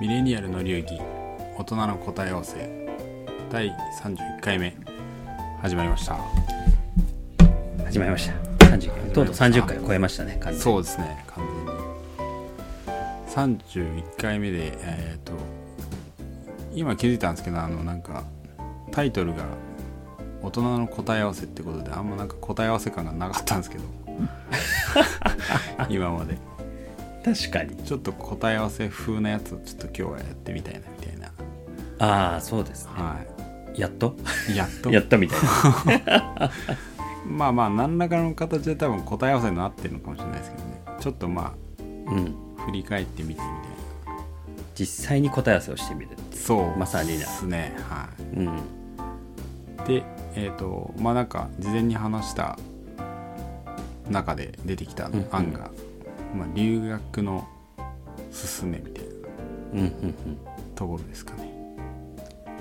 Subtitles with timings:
[0.00, 1.00] ミレニアルの流儀
[1.56, 2.86] 大人の答え合わせ
[3.50, 3.68] 第
[4.00, 4.76] 31回目
[5.60, 6.20] 始まりました。
[7.84, 8.34] 始まりました。
[8.66, 9.10] 30回。
[9.12, 10.60] とうとう30回超えましたね完全に。
[10.60, 11.44] そうですね完
[13.36, 14.02] 全に。
[14.04, 15.32] 31回目でえっ、と
[16.72, 18.22] 今気づいたんですけどあのなんか
[18.92, 19.46] タイトルが
[20.42, 23.84] 大人の答え合わせってことであんまなんか答え合わせ感がなかったんですけど。
[25.90, 26.38] 今まで
[27.34, 27.76] 確かに。
[27.84, 31.28] ちょっと答え合わせ風なやつをちょっと今日はやってみたいなみたいな。
[32.00, 32.92] ああそうですね。
[32.94, 33.16] は
[33.74, 34.14] やっと？
[34.52, 34.90] いやっと？
[34.90, 35.38] やったみたい
[36.06, 36.50] な。
[37.26, 40.82] まあまあ何らかの形で多分答え合わせになってるのかもしれないですけどね。
[41.00, 42.34] ちょっとまうん。
[42.58, 43.48] あ振り返ってみてみたい
[44.74, 46.10] 実際に答え合わせをしてみる。
[46.12, 47.18] なそうまさにな。
[47.18, 48.46] ですねはうん。
[48.46, 48.50] い
[49.88, 50.02] で
[50.34, 52.58] えっ、とまあなんか事前に話した
[54.10, 55.26] 中で出てきたうんうん。
[55.32, 55.70] 案が、
[56.34, 57.46] まあ、留学の
[58.58, 59.10] 勧めみたいな
[59.72, 60.16] うんうんうん
[60.74, 61.52] ところですかね。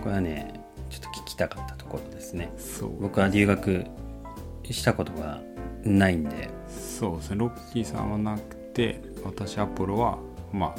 [0.02, 2.52] これはねちょっと聞きたかったところですね。
[2.58, 3.02] そう。
[3.02, 3.86] 僕は留学
[4.64, 5.42] したことが
[5.84, 6.50] ないんで。
[6.68, 7.38] そうですね。
[7.38, 10.18] ロッキーさんはなくて私アポロは
[10.54, 10.76] ま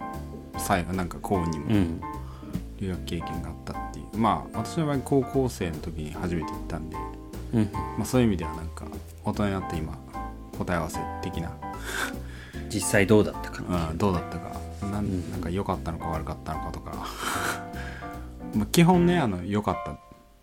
[0.00, 2.00] あ最後なんか高にもうん。
[2.80, 4.18] 留学経験があったっていう。
[4.18, 6.96] まあ私の場合高校生の時に初めて行ったんで、
[7.54, 7.70] うん。
[7.72, 8.86] まあ、そういう意味ではなんか
[9.24, 9.96] 大人になって今
[10.58, 11.52] 答え合わせ的な、
[12.74, 13.94] 実際どうだったかう。
[13.94, 14.60] ん、どうだったか。
[14.82, 15.30] なんん。
[15.30, 17.06] なんか良かったのか悪かったのかとか。
[18.54, 19.96] まあ基本ねあの良かった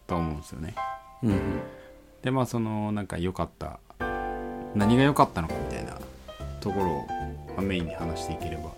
[0.08, 0.74] と思うんですよね。
[1.24, 1.40] うんうん。
[2.22, 3.80] でまあそのなんか良かった。
[4.74, 5.98] 何が良かったのかみたいな。
[6.62, 7.08] ところを、
[7.56, 8.70] まあメインに話していければ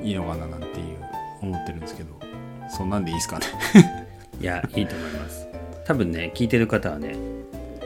[0.00, 0.98] いいのかななんていう
[1.42, 2.18] 思ってるんですけど。
[2.70, 3.46] そんなんでいいですかね。
[4.40, 5.46] いやいいと思います。
[5.84, 7.14] 多分ね聞いてる方はね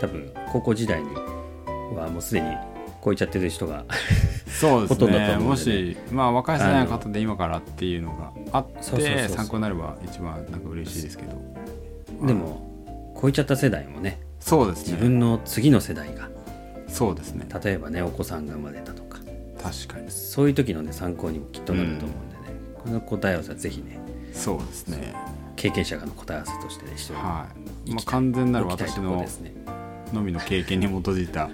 [0.01, 1.09] 多分高校時代に
[1.97, 2.57] はもうすでに
[3.05, 3.85] 超えちゃってる人が
[4.49, 5.37] そうですね。
[5.39, 12.27] もしまあ若い世代の方で今からっていうのがあって参考になれば一番なんか嬉しいですけど。
[12.27, 14.93] でも超えちゃった世代もねそうですね。
[14.93, 16.29] 自分の次の世代が
[16.89, 17.47] そうですね。
[17.63, 19.19] 例えばねお子さんが生まれたとか。
[19.63, 20.11] 確かに。
[20.11, 23.99] そういう時のね参考にもきっとなると思うんでね、この答え合わせはぜひね
[24.33, 25.15] そうですね。
[25.57, 27.47] 経験者がの答え合わせとしてねしては
[27.85, 29.29] い、まあ、完全なる私のね
[30.15, 31.51] のみの経験に基づいた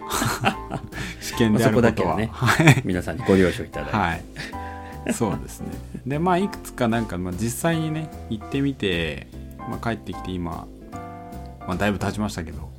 [1.20, 2.82] 試験であることは、はねはい。
[2.84, 5.68] 皆さんにご了承いただいて、はい、そうですね。
[6.06, 9.26] で、まあ、いくつかなんか、まあ、実際にね、行ってみて、
[9.58, 10.66] まあ、帰ってきて今、
[11.66, 12.70] まあ、だいぶ経ちましたけど、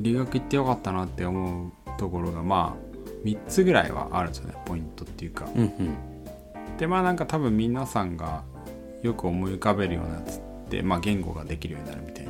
[0.00, 2.88] 留学行ってよかったなって思うところが、まあ、
[3.24, 5.48] 3つぐらいはあるんですよね、ポイントっていうか。
[5.54, 5.94] うんうん。
[6.78, 8.42] で、まあ、なんか多分皆さんが
[9.02, 10.40] よく思い浮かべるようなやつっ
[10.70, 12.27] て、まあ、言語ができるようになるみたいな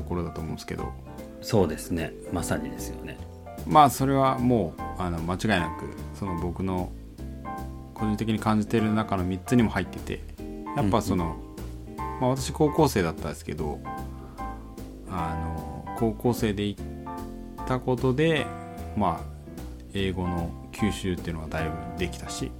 [0.00, 0.92] ところだと思うんですけど、
[1.40, 2.12] そうですね。
[2.32, 3.18] まさにですよね。
[3.66, 6.92] まあそれはもうあの間違いなくその僕の
[7.94, 10.22] 個人的に感じている中の3つにも入ってて
[10.76, 11.36] やっぱその、
[12.20, 13.78] まあ、私高校生だったんですけど
[15.10, 18.46] あの高校生で行ったことで
[18.96, 19.30] まあ
[19.92, 22.50] 英語の吸収っていうのはだいぶできたし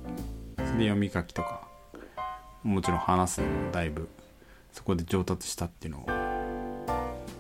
[0.56, 1.66] それで読み書きとか
[2.62, 4.08] もちろん話すのもだいぶ
[4.72, 6.19] そこで上達したっていうのを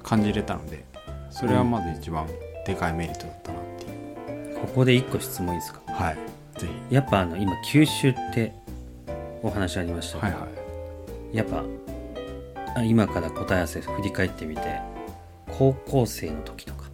[0.02, 0.84] 感じれたので
[1.30, 2.26] それはまず一番
[2.66, 5.80] でかいメリットだったなっていう、ここで一個質問いいですか？
[5.86, 6.18] はい
[6.58, 6.94] ぜひ。
[6.94, 8.52] やっぱあの今九州って
[9.42, 10.48] お話ありましたけど、はいは
[11.32, 11.36] い。
[11.36, 11.64] やっぱ
[12.76, 14.80] あ今から答え合わせ振り返ってみて
[15.58, 16.84] 高校生の時とか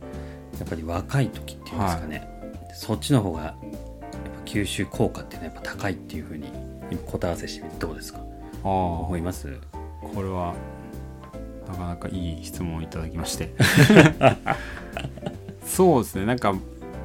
[0.59, 2.29] やっぱり若い時っていうんですかね、
[2.75, 3.61] そっちの方がやっぱ
[4.45, 6.51] 吸収効果っていうのはやっぱ高いっていうふうに
[6.91, 8.21] 今答え合わせしてみてどうですか？
[8.65, 9.59] ああ思います？
[10.15, 10.55] これは
[11.69, 13.51] なかなかいい質問をいただきまして。
[15.67, 16.27] そうですね。
[16.27, 16.55] なんか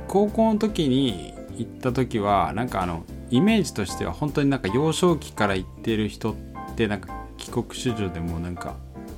[0.08, 6.36] 高校の時に行った時はなんかあのイメージとしては本当になんか幼少期から行ってる人っ
[6.76, 8.76] てなんか帰国子女でもなんか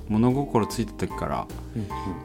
[0.07, 1.47] 物心ついた時から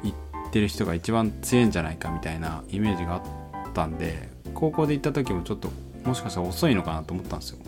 [0.02, 0.14] 行
[0.48, 5.70] ってる人が一番強いんじゃないかみたいなイメージがあったんで高校で行った時もちょっと
[6.04, 7.58] もしかしたら遅いのかなと思ったんですよ。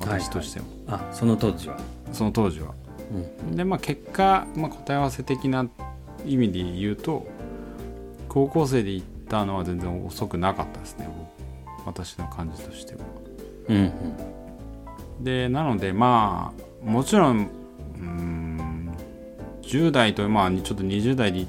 [0.00, 1.78] 私としても、あその当時は、
[2.12, 2.74] その当時は
[3.10, 5.68] うん、でまあ結果、まあ、答え合わせ的な
[6.24, 7.26] 意味で言うと
[8.28, 11.06] 高校生で行ったのは全然遅くなかったですね。
[11.06, 11.32] 僕
[11.86, 13.00] 私の感じとしては。
[13.68, 13.80] うんう
[15.20, 15.24] ん。
[15.24, 16.52] でなのでま
[16.84, 17.48] あもちろん
[18.00, 18.92] ん
[19.62, 21.48] 10代とまあちょっと20代で行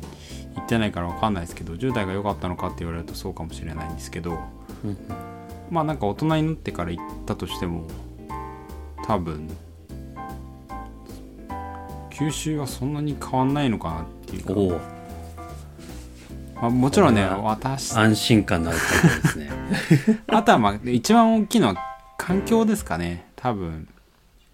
[0.60, 4.38] ってないから分かんないですけど10代が良かったのかって言われるとそうかもしれないんですけど
[4.84, 4.98] うん。
[5.72, 7.88] まあなんか大人になってから行ったとしても
[9.06, 9.50] 多分
[12.14, 14.70] 吸収はそんなに変わんないのかなっていうか、おお
[16.56, 19.52] まあ、もちろんね私安心感のある回答ですね。
[20.28, 21.76] あとはまあ一番大きいのは
[22.18, 23.26] 環境ですかね。
[23.36, 23.88] 多分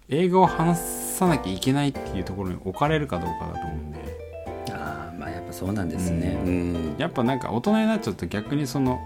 [0.08, 3.98] 英語を話さなきゃいけないっていうところに置かれるかどうかだと思うんで。
[4.72, 6.38] ああまあやっぱそうなんですね。
[6.42, 6.94] ううん。
[6.98, 8.98] やっぱなんか大人になっちゃうと逆にその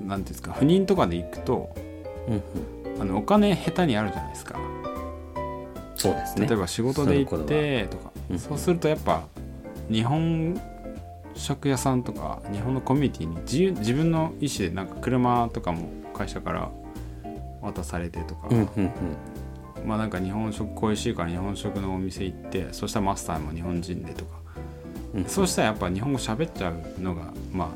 [0.00, 1.70] なんていうんですか不妊とかで行くと
[2.28, 3.00] うんうん。
[3.00, 4.58] あのお金下手にあるじゃないですか
[6.00, 6.46] そうですね。
[6.46, 8.10] 例えば仕事で行ってとか。
[8.30, 8.38] うん。
[8.38, 9.24] そうするとやっぱ
[9.90, 10.58] 日本
[11.34, 16.70] 食屋さんとか日本のコミュニティに自由自分の意思でなんか車とかも会社から
[17.60, 18.92] 渡されてとか、うんうんうん。
[19.86, 24.38] まあなんか日本食恋しいから日本食のお店行ってそしたらマスターも日本人でとか、
[25.14, 25.24] うん。
[25.26, 27.74] そうしたらやっぱ日本語喋っちゃうのがま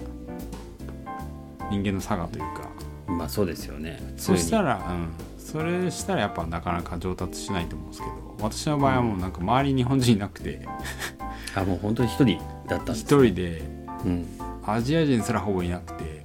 [1.08, 2.70] あ人間の差がというか。
[3.06, 4.00] まあそうですよね。
[4.16, 5.08] そしたららうん
[5.54, 10.66] それしたらやっぱなかなか上達しないと思うんですけど私の場合はもうなんか周り日本人いなくて。
[11.54, 13.62] あもう本当に一人だったんです一人で
[14.04, 14.26] うん
[14.66, 16.24] アジア人すらほぼいなくて。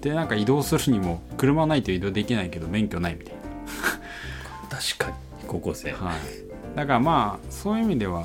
[0.00, 3.34] でなんか移動するにも車ないと移動できないけど免許ないみたい
[4.68, 5.14] 確かに
[5.46, 5.92] 高校生。
[5.92, 6.16] な、はい、
[6.74, 8.22] だからまあそういう意味では、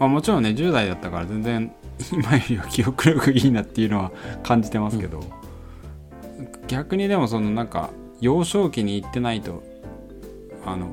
[0.00, 1.72] まあ、もちろんね10代だったから全然
[2.12, 4.10] 今よりは記憶力いいなっていうのは
[4.42, 5.22] 感じてますけど、
[6.66, 7.90] 逆にでもそのなんか
[8.20, 9.62] 幼少期に行ってないと
[10.66, 10.88] あの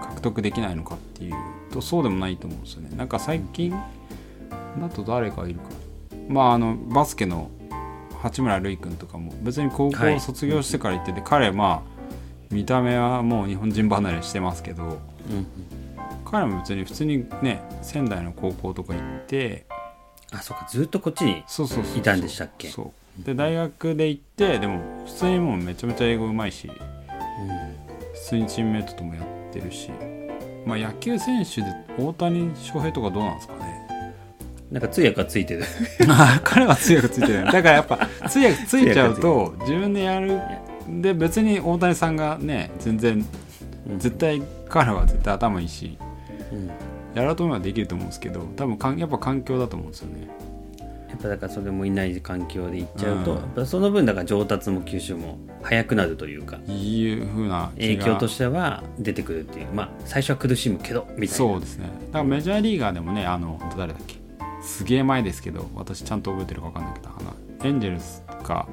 [0.00, 1.34] 獲得できないのかっていう
[1.72, 2.90] とそうでもないと思うんですよね。
[2.96, 3.70] なんか最近
[4.80, 5.62] だと誰かいるか。
[6.28, 7.50] まああのバスケの
[8.22, 11.96] 八村塁君とかも別に高校はい卒業してから行ってて、彼まあ
[12.50, 15.46] 見た目はもう日本人離れしてますけどうんうん。
[16.24, 19.66] 彼も別に普通にね仙台の高校とか行って
[20.32, 21.44] あそうかずっとこっちに
[21.96, 22.68] いたんでしたっけ？
[22.68, 26.70] そうで大学で行ってでも普通にもうめちゃめちゃ英語うまいし
[28.14, 29.90] 普通にチームメイトともやってるし
[30.66, 31.66] まあ野球選手で
[31.98, 33.86] 大谷翔平とかどうなんですかね。
[34.70, 35.62] なんか通訳がついてる。
[36.08, 40.40] あ 彼は通訳ついてる だからやっぱ通訳ついちゃうと自分でやる
[40.88, 43.24] で別に大谷さんがね全然
[43.88, 43.98] うん。
[44.00, 45.96] 絶対彼は絶対頭いいし
[46.52, 46.70] うん。
[47.14, 50.28] やろうと思えばできると思うんですけど多分かんやっぱ環境だと思うんですよね
[51.08, 53.66] やっぱだからそれもいない環境で行っちゃうと、うん。
[53.66, 59.68] その分だから上達も吸収も早くなるというかいう風な影響としては出てくるっていう。
[59.72, 61.34] まあ最初は苦しむけどみたいな。
[61.34, 61.88] そうですね。
[62.08, 64.16] だからメジャーリーガーでもねあの誰だっけ？
[64.62, 68.68] すげえ前ですけど私ちゃんと覚えてるか分かんないけどあのエンジェルスか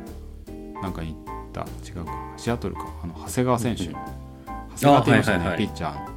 [0.82, 2.12] なんかに行った違うか。
[2.38, 2.88] シアトルか。
[3.04, 3.96] あの長谷川選手、うん
[4.76, 5.68] 長谷川って言いましたよね、あはいはいはい。
[5.68, 6.14] ピッチャー。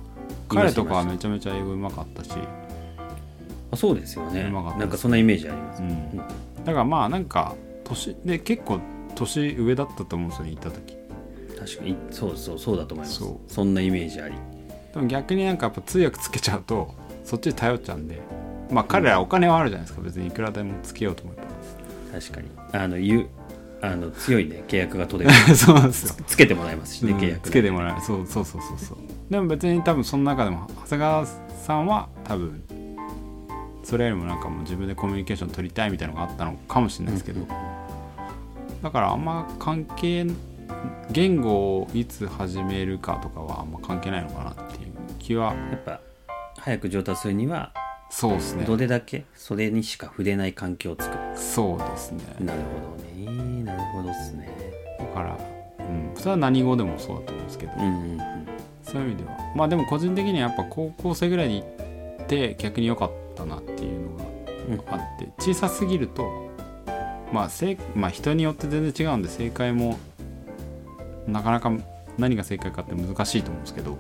[0.49, 2.31] 彼とかはめちゃめちゃ英語うまかったし、
[3.71, 4.45] あそうですよね。
[4.45, 6.25] なんかそんなイメージあります、うん、だ
[6.65, 7.55] からまあなんか
[7.85, 8.81] 年で結構
[9.15, 10.97] 年上だったと思うんですよね行った時。
[11.59, 11.97] 確かに。
[12.11, 13.25] そうそうそうだと思います。
[13.49, 14.35] そんなイメージあり。
[14.93, 18.21] でも逆になんかやっぱ通訳つけちゃうとそっちに頼っちゃうんで
[18.71, 20.03] まあ彼らお金はあるじゃないですか。
[20.03, 22.49] 別にいくらでもつけようと思えば確かに。
[22.73, 23.27] あのゆ
[23.83, 24.65] あの強いね。
[24.69, 25.37] 契約が取れる。
[25.57, 26.15] そうなんですよ。
[26.27, 28.99] つつけてもらえますしね、うん契約つけてもらえるそうそうそうそうそう。
[29.31, 32.63] でも別に多分その中でも長谷川さんは多分
[33.87, 37.47] それよりもなんかもう自分でコミュニケーション取りたいみたいなのがあったのかもしれないですけど、
[38.83, 40.27] だからあんま関係
[41.13, 45.55] 言語をいつ始めるかとかはあんま関係ないのかなっていう気は。
[45.55, 46.01] やっぱ
[46.59, 47.73] 早く上達するには
[48.11, 48.65] そうですね。
[48.65, 52.25] どれだけそれにしか触れない環境を作るそうですね。
[52.41, 53.63] なるほどね。
[53.63, 54.49] なるほどっすね。
[54.99, 55.39] だから、
[55.79, 58.21] うん、それは何語でもそうだと思うんですけど、うんうんうん。
[58.83, 59.39] そういう意味では。
[59.55, 64.11] まあでも個人的にはやっぱ高校生ぐらいに行って逆に良かったなっていう
[64.77, 66.51] のがあって小さすぎると
[67.33, 67.51] まあ
[67.95, 69.99] まあ人によって全然違うんで正解も
[71.27, 71.73] なかなか
[72.19, 73.99] 何が正解かって難しいと思うんですけど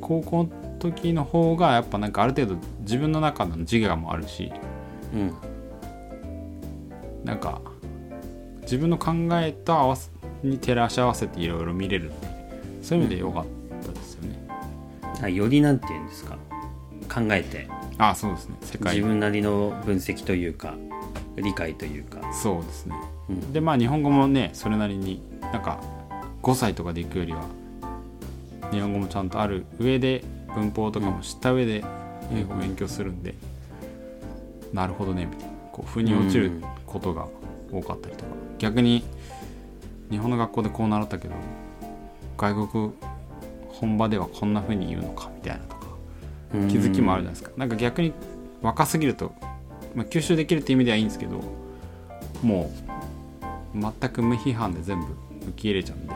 [0.00, 0.50] 高校の
[0.80, 4.52] 時の方がやっぱなんかある程度自分の中の自我もあるし
[5.14, 5.34] うん
[7.24, 7.60] なんか
[8.62, 10.10] 自分の考えと合わせ
[10.42, 12.10] に照らし合わせていろいろ見れる
[12.82, 13.44] そういう意味で良かっ
[13.84, 14.48] たですよね、
[15.22, 16.38] あよりなんて言うんですか？
[17.12, 17.68] 考えて。
[18.00, 18.56] あそうですね。
[18.62, 18.96] 世界。
[18.96, 20.74] 自分なりの分析というか
[21.36, 22.96] 理解というか、そうですね。
[23.28, 23.52] うん。
[23.52, 25.78] でまあ日本語もねそれなりになんか
[26.42, 27.42] 5歳とかで行くよりは
[28.70, 31.84] 日本語もちゃんとある上で文法とかも知った上で
[32.32, 33.34] 英語を勉強するんで、
[34.72, 35.54] なるほどねみたいな。
[35.70, 36.52] こう腑に落ちる
[36.86, 37.26] ことが
[37.70, 39.04] 多かったりとか、逆に
[40.10, 41.34] 日本の学校でこう習ったけど
[42.38, 42.92] 外国
[43.68, 45.74] 本場ではこんな風に言うのかみたいなとか。
[45.74, 45.79] うん
[46.52, 48.12] 気づきもあるじゃないですか、なんか逆に
[48.62, 49.32] 若すぎると、
[49.94, 51.40] まあ、吸収できるって意味ではいいんですけど
[52.42, 52.70] も
[53.74, 56.14] う全く無批判で全部受け入れちゃうんで。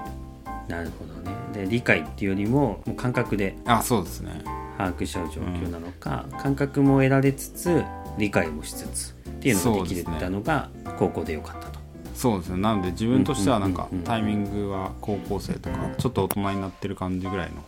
[0.68, 1.36] なるほどね。
[1.52, 4.42] で理解っていうよりももう感覚であそうですね。
[4.76, 7.84] 把握しちゃう状況なのか、感覚も得られつつ
[8.18, 11.78] 理解もしつつっていうのができるってのが高校でよかったと。
[12.14, 12.58] そうですね。
[12.58, 14.04] なので自分としてはなんかうんうんうんうん。
[14.04, 17.62] タイミングは高校生とかちょっと大人になってる感じぐらいの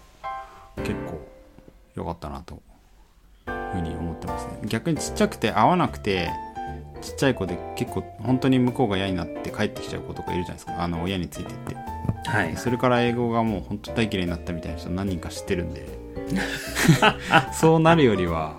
[0.83, 1.06] 結構
[1.97, 4.59] 良かったなというふうに思ってますね。
[4.65, 6.31] 逆にちっちゃくて合わなくて
[7.03, 10.83] ちっちゃい子で結構本当に向こうが嫌になって帰ってきちゃう子とかいるじゃないですか。
[10.83, 11.77] あの親についてって。
[12.29, 12.57] はい。
[12.57, 15.87] それから英語がもう本当大嫌いになったみたいな人何人か知ってるんで。
[17.53, 18.57] そうなるよりは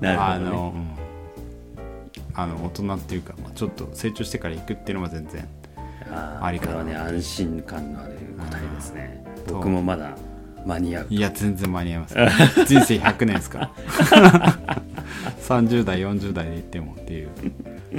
[0.00, 0.96] なるほど、ね、あの、うん。
[2.34, 5.48] あの大人っていうか、まあ、ちょっと成長してから行くっていうのは全然
[6.40, 6.84] ありかな。
[6.84, 9.24] ね安心感のある答えですね。
[9.48, 9.54] うん。
[9.54, 10.16] 僕もまだ
[10.66, 12.14] 間に合ういや全然間に合います
[12.66, 13.70] 人生100年ですから。
[15.46, 17.28] 30代40代で行ってもっていう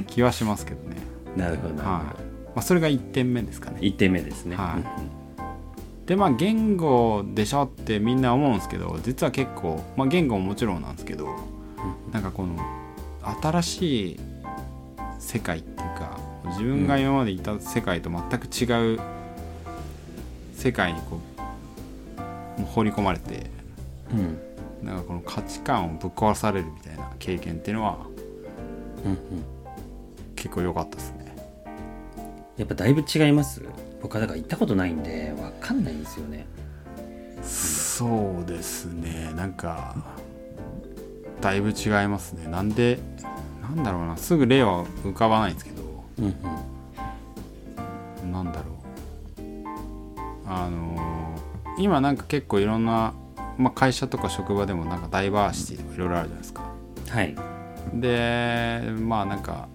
[0.07, 0.97] 気はしますけどね。
[1.37, 1.75] なるほど。
[1.75, 2.13] はい、ま
[2.57, 3.77] あ、それが1点目ですかね。
[3.79, 5.01] 1点目ですね、はい。
[5.01, 5.17] うん
[6.07, 11.27] でまあ言語でしょってみんな思うんですけど実は結構、まあ、言語ももちろんなんですけど
[12.13, 12.55] なんかこの
[13.41, 14.19] 新しい
[15.19, 16.17] 世界っていうか
[16.51, 18.99] 自分が今までいた世界と全く違う
[20.53, 21.36] 世界にこう
[22.77, 23.49] 放り込まれて
[24.11, 24.37] うん。
[24.85, 27.97] なんかこの価値観をぶっ壊されるみたいな経験っていうのは
[29.03, 29.17] うんうん。
[30.35, 31.35] 結構良かったですね。
[32.57, 33.63] やっぱだいぶ違います？
[33.99, 36.45] 僕はだから行ったことないんで分かんないんですよね。
[37.41, 39.33] そうですね。
[39.35, 39.95] なんか
[41.41, 42.47] だいぶ違いますね。
[42.47, 42.99] なんで
[43.63, 44.17] なんだろうな。
[44.17, 45.81] すぐ例は浮かばないんですけど。
[46.19, 46.33] うんうん
[51.77, 53.13] 今なんか結構いろんな、
[53.57, 56.63] まあ、会社とか職場でもなんかダイバーシティとかいろいろあるじゃないですか。
[57.09, 57.35] はい。
[57.93, 59.67] でまあなんか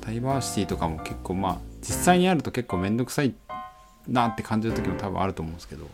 [0.00, 3.34] ダイバーシティとかも結構まあ実際にやると結構面倒くさい
[4.08, 5.86] なって感じる時も多分あると思うんですけど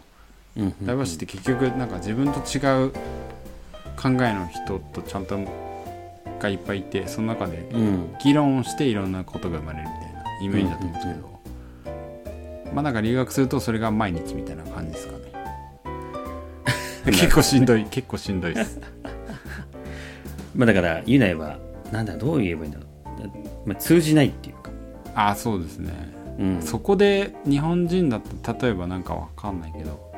[0.57, 0.87] うんうんうん。
[0.87, 2.91] ダイバーシティって結局なんか自分と違う
[4.01, 5.39] 考えの人とちゃんと
[6.39, 8.15] がいっぱいいてその中でうん。
[8.23, 11.41] 議論をしていろんなことが生まれるみたいなイメージだと思うんですけど、
[12.75, 15.26] まあなんか留学するとそれが毎日みたいな感じですかね
[17.13, 18.81] 結構しんどい結構しんどいです。
[20.55, 21.59] まあだから言うなれば
[21.93, 22.87] なんだどう言えばいいんだろ
[23.65, 24.71] う、まあ、通じないっていうか、
[25.15, 25.93] ああそうですね。
[26.39, 30.13] うん、そこで日本人だったら例えばなんかわかんないけど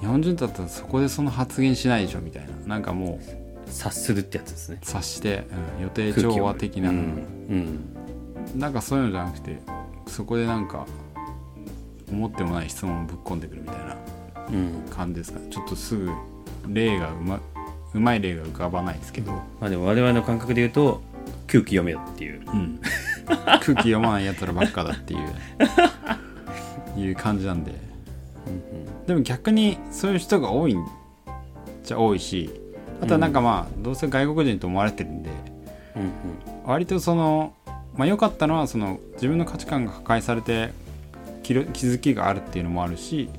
[0.00, 2.48] 日本人だったらそこでその発言しないでしょみたいな。
[2.66, 3.20] なんかも
[3.66, 4.78] う察するってやつですね。
[4.82, 5.44] 察して、
[5.78, 7.00] うん予定調和的な、うん、う
[8.56, 8.58] ん。
[8.58, 9.58] なんかそういうのじゃなくて
[10.06, 10.86] そこでなんか
[12.10, 13.92] 思ってもない質問をぶっ込んでくるみたいな。
[13.92, 14.17] うん
[14.90, 15.38] 感じですか？
[15.40, 16.10] ねちょっとすぐ
[16.68, 17.40] 例がうま
[17.94, 21.00] うまい例が浮かばないですけど、まあでも我々の感覚で言うと
[21.46, 22.42] 空気読めよっていう。
[22.46, 22.80] うん、
[23.26, 25.28] 空気読まないやつらばっかだっていう。
[27.00, 27.72] いう感じなんで。
[29.06, 30.84] でも逆にそういう人が多いん
[31.84, 32.50] じゃ多いし
[33.00, 35.30] あとはなんかまあ、どうせ外国人と思われてるんで
[35.96, 36.10] うんうん。
[36.66, 37.54] 割とその
[37.96, 40.70] まあ良かったのはその自分の価値観が破壊されて
[41.42, 43.30] 気づきがあるっていうのもあるし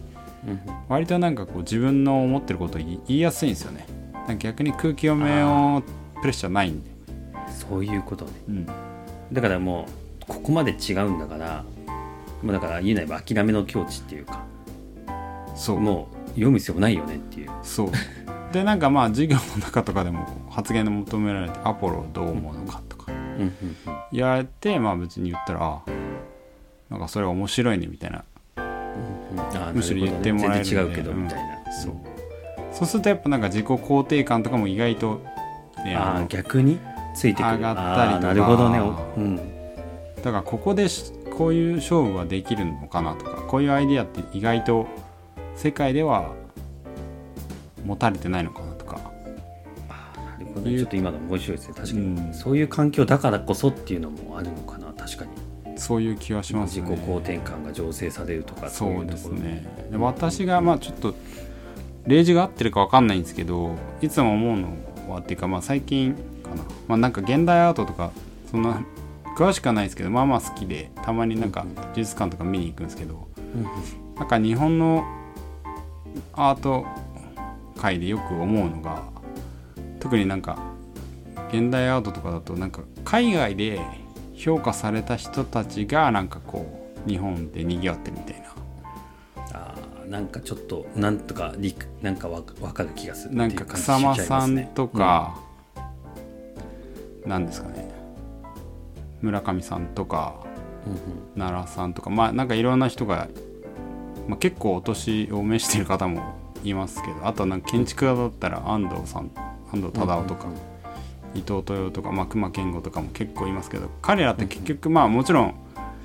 [0.46, 0.52] うん。
[0.52, 3.86] うん割となんかこう自分の思ってることを言いやすいんですよね。
[4.40, 5.84] 逆に空気読めを
[6.22, 6.90] プレッシャーないんで、
[7.48, 8.32] そういうことね。
[8.48, 8.66] うん、
[9.32, 9.86] だからも
[10.22, 11.64] うここまで違うんだから
[12.42, 14.44] もうだから言うなれば諦めの境地っていうか。
[15.56, 15.80] そう。
[15.80, 17.52] もう読む必要もないよねっていう。
[17.64, 17.92] そう。
[18.52, 23.12] でなんかまあ授業の中とかでも発言の求められて「アポロどう思うのか」とか。
[24.12, 25.82] 言われてまあ別に言ったらあ
[26.90, 28.26] なんかそれ面白いねみたいな
[29.74, 31.24] むしろ言ってもらえる全然違うけどうん。
[31.24, 31.94] みたいな、そう。
[32.72, 35.22] そうするとやっぱなんか自己肯定感とかも意外と、
[35.84, 36.80] ね、ああ逆に
[37.16, 37.56] ついてくる。
[37.56, 38.28] 上がったりとか。
[38.28, 38.80] なるほどね。
[38.80, 39.38] おうん。
[40.16, 44.88] だからここでしこういう勝負はできるのかなとかこういうアイディアって意外と
[45.56, 46.34] 世界では
[47.86, 49.00] 持たれてないのかなとか。
[49.88, 50.78] なるほどね。
[50.78, 51.74] ちょっと今の面白いですね。
[51.76, 52.34] 確かに、うん。
[52.34, 54.88] そういう環境だからこそっていうのもあるのかな。
[54.94, 55.32] 確かに
[55.80, 56.88] そういう気はしますね。
[56.88, 59.66] 自己肯定感が醸成されるとかそうですいところね。
[59.92, 61.16] で私がまあちょっと
[62.06, 64.78] 例示が合ってるか分かんないんですけどいつも思うの
[65.10, 66.64] はっていうかまあ最近かな。
[66.88, 68.12] まあなんか現代アートとか
[68.52, 68.84] そんな
[69.38, 73.64] 詳しくはないですけどまあまあ好きでたまになんか美術館とか見に行くんですけどうん。
[74.18, 75.06] なんか日本の
[76.34, 76.86] アート
[77.78, 79.04] 界でよく思うのが
[80.00, 80.58] 特になんか
[81.50, 83.80] 現代アートとかだとなんか海外で
[84.40, 88.50] 評価された人たちがなんかこう日本で賑わってるみたいな。
[89.52, 95.38] あーなんかちょっとなんとかりくなんかわわかる気がするなんか草間さんとか、
[97.26, 97.92] なんですかね。
[99.22, 100.36] 村上さんとか
[100.88, 101.00] うんうん。
[101.38, 103.28] 奈良さんとかまあなんかいろんな人が、
[104.30, 106.22] まあ、結構お年を召してる方も
[106.64, 109.32] いますけどあとはなんか建築家だったら安藤さん
[109.74, 110.48] 安藤忠雄とか、
[111.36, 115.56] 伊藤豊とか、まあ、熊健吾とかも結構いますけど彼らって結局まあもちろん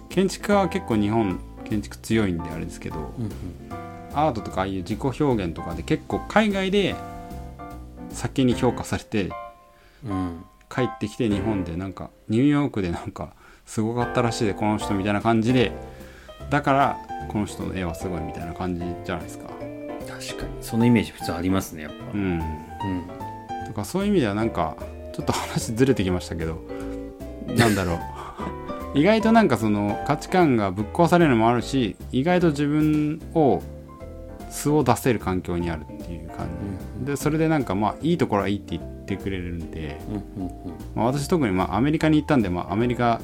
[0.09, 3.31] 建築家は結構日本建築強いんであれですけど、うん
[4.16, 6.95] アートとかああいう自己表現とかで結構海外で
[8.11, 9.31] 先に評価されて
[10.04, 13.33] うんうん帰ってきて日本でなんかニューヨークでなんか
[13.66, 15.73] すごかったらしいでこの人みたいな感じで
[16.50, 19.49] だからこの人の絵はすごいみたいな感じじゃないですか。
[20.07, 20.62] 確かに。
[20.62, 22.12] そのイメージ普通ありますねやっぱ。
[22.12, 22.33] うん。
[22.33, 23.66] うん。
[23.66, 24.76] とかそういう意味ではなんか
[25.14, 26.61] ちょっと話ずれてきましたけど
[27.47, 27.99] なんだろう。
[28.99, 33.61] 意外となんかその価値観がぶっ壊されるのもあるし意外と自分を
[34.50, 36.47] 素を出せる環境にあるっていう感
[37.00, 37.06] じ。
[37.06, 40.00] でそれでなんかまあいいところはいいって言ってくれるんで、
[40.37, 40.50] うんうん
[40.94, 43.21] まあ、私特にまあアメリカに行ったんで、まあ、アメリカ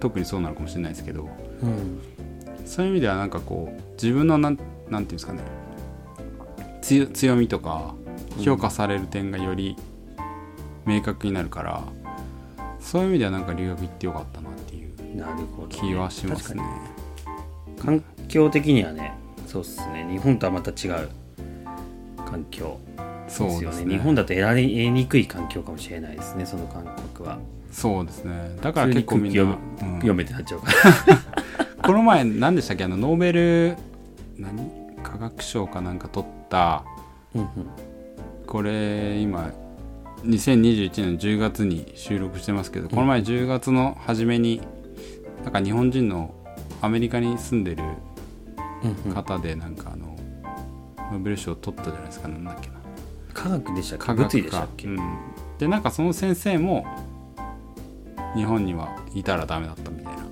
[0.00, 1.28] 特にそうなのかもしれないですけど
[1.62, 1.68] うん。
[1.68, 2.12] うん
[2.64, 4.58] そういう意味ではなんかこう自分のなん
[4.88, 5.40] なんていうんですかね
[6.80, 7.94] 強強みとか
[8.38, 9.76] 評価される点がより
[10.86, 11.82] 明確になるから、
[12.80, 14.92] そういう意味ではなんか留学行ってよかったなっていう
[15.68, 16.62] 気はしますね。
[17.80, 19.14] 環境的にはね
[19.46, 20.06] そうっすね。
[20.10, 21.08] 日本とはまた違う
[22.16, 22.78] 環境
[23.28, 23.84] そうですよね。
[23.84, 27.38] ね日本だと得られにくい環境かもしれないですねその感覚は。
[27.70, 28.56] そうですね。
[28.60, 29.56] だから結構みんな、
[29.96, 30.72] 読めてなっちゃうか。
[30.72, 31.18] ら
[31.82, 32.84] この前何でしたっけ？
[32.84, 33.76] あのノーベル
[34.38, 34.70] 何？
[35.02, 36.84] 科学賞かなんか取った。
[37.34, 37.48] うんうん。
[38.46, 39.50] これ今
[40.24, 44.60] 2021年10月に収録してますけど、この前10月の初めに
[45.42, 46.34] なんか日本人の
[46.80, 47.82] アメリカに住んでる
[48.84, 49.14] うんうん。
[49.14, 50.16] 方でなんかあの
[51.12, 52.74] ノーベル賞取ったじゃないですかなんだっけな。
[53.34, 54.04] 科学でしたっけ？
[54.06, 54.98] 科学でしたっけ、うん、
[55.58, 56.86] でなんかその先生も
[58.36, 60.22] 日本にはいたらダメだったみたいな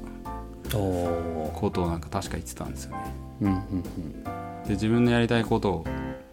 [0.70, 3.04] ことをなんか確か言ってたんですよね。
[3.42, 3.82] ーうんうん。
[4.64, 5.84] で自分のやりたいことを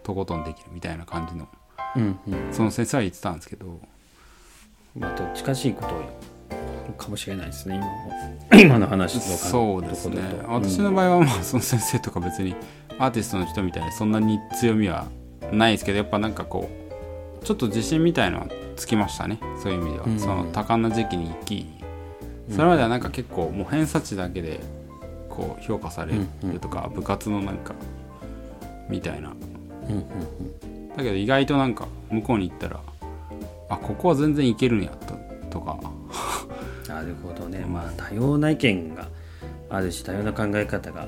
[0.03, 1.47] とことんできるみたいな感じの
[1.97, 2.47] うんうん。
[2.47, 3.79] うんその先生は言ってたんですけど。
[4.95, 6.27] まあどっちかしいこと
[6.93, 7.91] かもしれないですね今も
[8.59, 10.21] 今の話とかそうですね。
[10.47, 12.55] 私の場合はまあその先生とか別に
[12.97, 15.07] アーティストの人みたいにそんなに強みは
[15.51, 16.69] ないですけどやっぱなんかこ
[17.41, 19.39] うちょっと自信みたいのはつきましたね。
[19.61, 21.67] そういう意味では、うんその多感な時期に行き
[22.49, 24.61] それまではなんか結構もう偏差値だけで
[25.29, 27.75] こう評価されるとか、部活のなんか
[28.89, 29.29] みたいな。
[29.89, 32.79] うんうんうんだけど意外となんか向こうに行ったら
[33.69, 35.15] あここは全然いけるんやと
[35.49, 35.77] とか。
[36.89, 37.65] なるほどね。
[37.69, 39.07] まあ多様な意見が
[39.69, 41.07] あるし多様な考え方が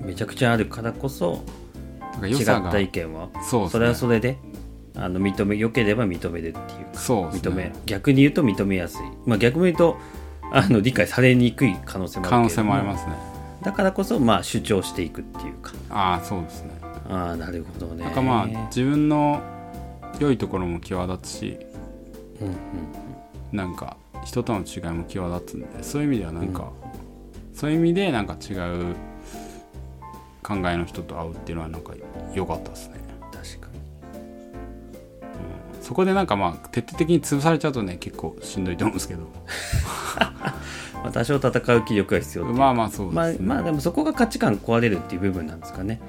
[0.00, 1.44] めちゃくちゃあるからこそ
[2.22, 3.68] 違った意見はそうね。
[3.68, 4.36] それはそれで
[4.96, 7.38] あの認め良ければ認めるっていうかそうね。
[7.38, 9.00] 認め逆に言うと認めやすい。
[9.26, 9.96] まあ逆に言うと
[10.52, 13.12] あの理解されにくい可能性もあ可能性もありますね。
[13.62, 15.72] だからこそまあ主張していくっていうか。
[15.88, 16.79] ああそうですね
[17.10, 18.04] ああなるほどね。
[18.04, 19.42] なんかまあ自分の
[20.18, 21.58] 良いところも際立つし
[22.40, 22.54] うんうん
[23.52, 26.70] なんか人との違いも際立つんでそういう意味ではなんか、
[27.54, 28.94] そういう意味でなんか違う
[30.42, 31.94] 考えの人と会うっていうのはなんか
[32.34, 33.00] 良かったですね。
[33.32, 33.80] 確かに。
[35.80, 39.22] そこでなんかまあ徹底的に潰されちゃうとね結構しんどいと思うんですけど。
[41.02, 46.00] まあ多少戦う気力が必要まあまあそうまあですね、まあでもそこが価値観壊れるっていう部分なんですかね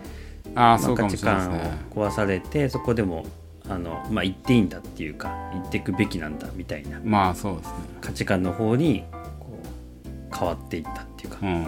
[0.55, 1.61] あそうかもし価値観を
[1.91, 3.25] 壊されてそこでも
[3.69, 7.73] あの、まあ、言っていいんだっていうか言っていくべきなんだみたいなまあそうですね。
[8.01, 9.03] 価値観の方に
[9.39, 9.59] こ
[10.05, 11.67] う変わっていったっていうか、うん。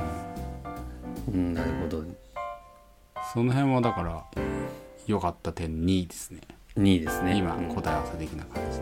[1.33, 2.03] うん、なるほど。
[3.33, 4.23] その辺もだから
[5.07, 6.41] 良かった点2ですね。
[6.77, 7.37] 2位ですね。
[7.37, 7.67] 今うん。
[7.69, 8.79] 答え合わせ的な感じ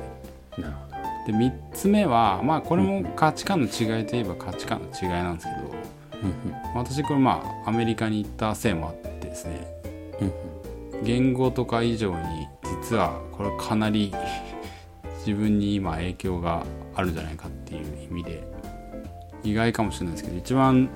[0.58, 0.92] で、なるほど。
[1.28, 5.72] で3つ目はまあこれも価値観の違いといえば価値観の違いなんですけど
[6.24, 9.52] うん私これまあアメリカに行ったせいもあってですね。
[9.56, 9.81] うんうん
[11.04, 12.48] 言語とか以上に
[12.82, 14.14] 実はこれかなり
[15.26, 16.64] 自分に今影響が
[16.96, 18.44] あるんじゃないかっていう意味で
[19.44, 20.90] 意外かもしれないですけど一番、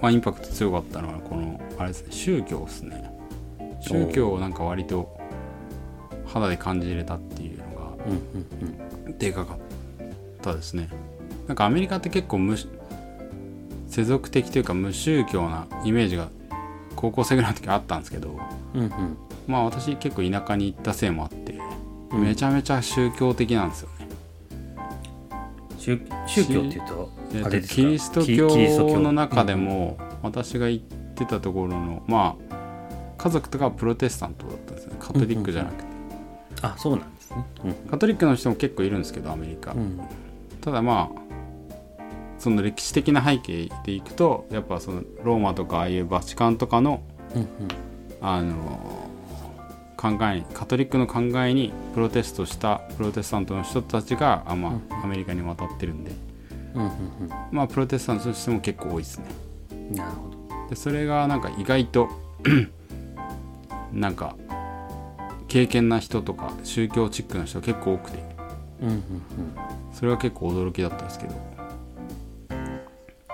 [0.00, 3.18] まあ、インパクト強かったのはこのあれですね宗教ですね。
[3.80, 5.16] 宗教をなんか割と
[6.26, 7.92] 肌で感じれたっていうのが
[9.06, 9.58] うんでかかっ
[10.42, 10.88] たですね。
[11.46, 12.56] なんかアメリカって結構無
[13.88, 16.28] 世俗的というか無宗教なイメージが
[17.00, 18.36] 高校生ぐらいの時あったんですけど
[18.74, 18.90] うんうん。
[19.46, 21.56] まあ私結構田舎に行ったせいもあって、
[22.10, 22.22] うん。
[22.22, 24.08] めちゃめちゃ宗教的なんですよね。
[25.78, 28.98] 宗宗教っていうとえっとあれキリスト教教。
[28.98, 30.84] の中でも私が行っ
[31.14, 32.54] てたところのまあ
[33.16, 34.96] 家族とかはプロテスタントだったんですね。
[34.98, 35.90] カトリックじゃなくて、
[36.62, 37.44] あそうなんですね。
[37.64, 40.00] うんカトリックの人も結構いるんですけどアメリカ、うん。
[40.60, 41.27] ただまあ
[42.38, 47.02] その歴史的な背景でいくとやっぱそのローマとかああいうバチカンとかの
[47.34, 47.48] うんうん。
[48.20, 49.08] あの
[49.96, 56.12] 考えカトリックの考えにプロテストしたプロテスタントの人たちがあ、まあ、アメリカに渡ってるんで、
[56.74, 56.90] うんうん
[57.50, 59.26] まあ、プロテスタントとしても結構多いですね。
[59.92, 60.70] なるほど。
[60.70, 62.08] でそれがなんか意外と
[63.92, 64.36] なんか
[65.48, 68.18] 敬虔な人とか宗教チックな人が結構多くて。
[68.82, 69.02] うんうんうん。
[69.92, 71.34] それは結構驚きだったんですけど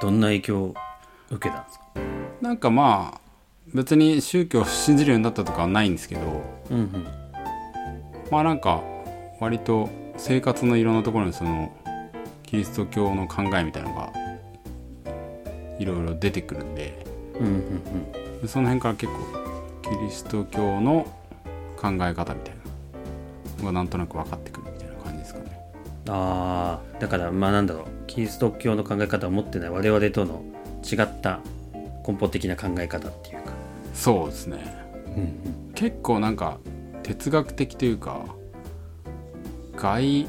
[0.00, 0.74] どんな影響を
[1.30, 1.84] 受けたんですか？
[2.40, 3.20] なんかまあ
[3.72, 6.20] 別に宗教を信じるようになったとかはないんですけど
[6.70, 7.06] うんうん。
[8.30, 8.82] まあなんか
[9.40, 11.72] 割と生活のいろんなところにその
[12.42, 14.12] キリスト教の考えみたいなのが
[15.78, 17.04] いろいろ出てくるんで
[17.40, 19.18] うんうんでその辺から結構
[19.82, 21.06] キリスト教の
[21.76, 22.54] 考え方みたい
[23.58, 25.60] なのがなんとなく分かってくるみたいな感じですかね。
[26.08, 30.44] ああだからまあなんだろうキリスト教の考え方を持ってない我々との
[30.88, 31.40] 違った
[32.06, 33.52] 根本的な考え方っていうか。
[33.92, 34.58] そうですね。
[35.16, 36.58] うん結構なんか
[37.02, 38.24] 哲学的というか
[39.76, 40.28] 概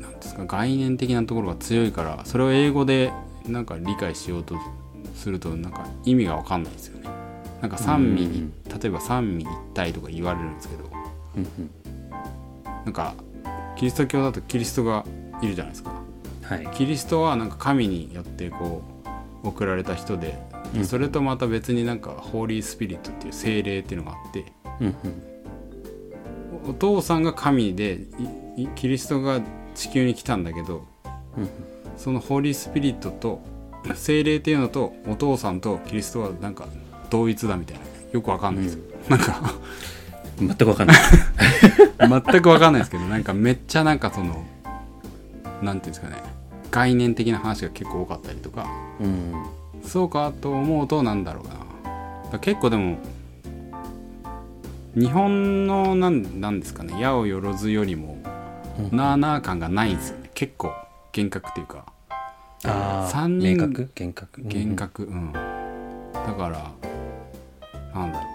[0.00, 3.12] なんですか概念的なところが強いからそれを英語で
[3.48, 4.54] なんか理解しようと
[5.16, 7.10] するとなんか意味が分かんないですよね。
[7.60, 10.84] なんか三位に例えば三位一体とか言われるんですけど。
[11.36, 11.70] うんうん。
[12.84, 13.14] なんか
[13.76, 15.04] キリスト教だとキリストが
[15.42, 15.93] いるじゃないですか
[16.48, 16.68] はい。
[16.74, 18.82] キリストはなんか神によってこ
[19.42, 20.38] う送られた人で
[20.76, 20.84] うん。
[20.84, 26.70] それとまた別になんかホーリースピリットっていう精霊っていうのがあってうんうん。
[26.70, 28.00] お父さんが神で
[28.76, 29.40] キリストが
[29.74, 30.86] 地球に来たんだけど
[31.36, 31.48] うん
[31.96, 33.40] そのホーリースピリットと
[33.94, 36.66] 精霊っていうのとお父さんとキリストはなんか
[37.10, 37.84] 同一だみたいな。
[38.14, 38.78] よくわかんないです、
[39.08, 39.52] なんか
[40.38, 40.96] 全く分かんない。
[41.98, 44.44] 全くわかんないですけどなんかめっちゃなんかその
[45.60, 46.22] なんていうんですかね
[46.74, 48.66] 概念的な話が結構多かったりとか
[49.00, 49.32] うん
[49.84, 51.54] そうかと思うとなんだろうな。
[52.32, 52.98] だ結構でも
[54.96, 58.18] 日本のなんなんですかね矢をよろずよりも
[58.90, 58.96] うん。
[58.96, 60.30] なあなあ感がないんですよね。
[60.34, 60.72] 結構
[61.12, 61.84] 厳格っていうか。
[62.64, 63.90] ああ三人明確？
[63.94, 64.42] 厳格？
[64.42, 65.04] 厳格。
[65.04, 66.72] うん、だから
[67.94, 68.26] なんだろ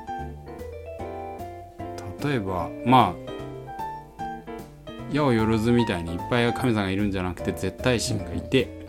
[2.23, 2.29] う。
[2.29, 3.28] 例えばまあ
[5.11, 8.87] 矢をよろずみたいにいっぱい神様がいるんじゃなくて絶対神がいて、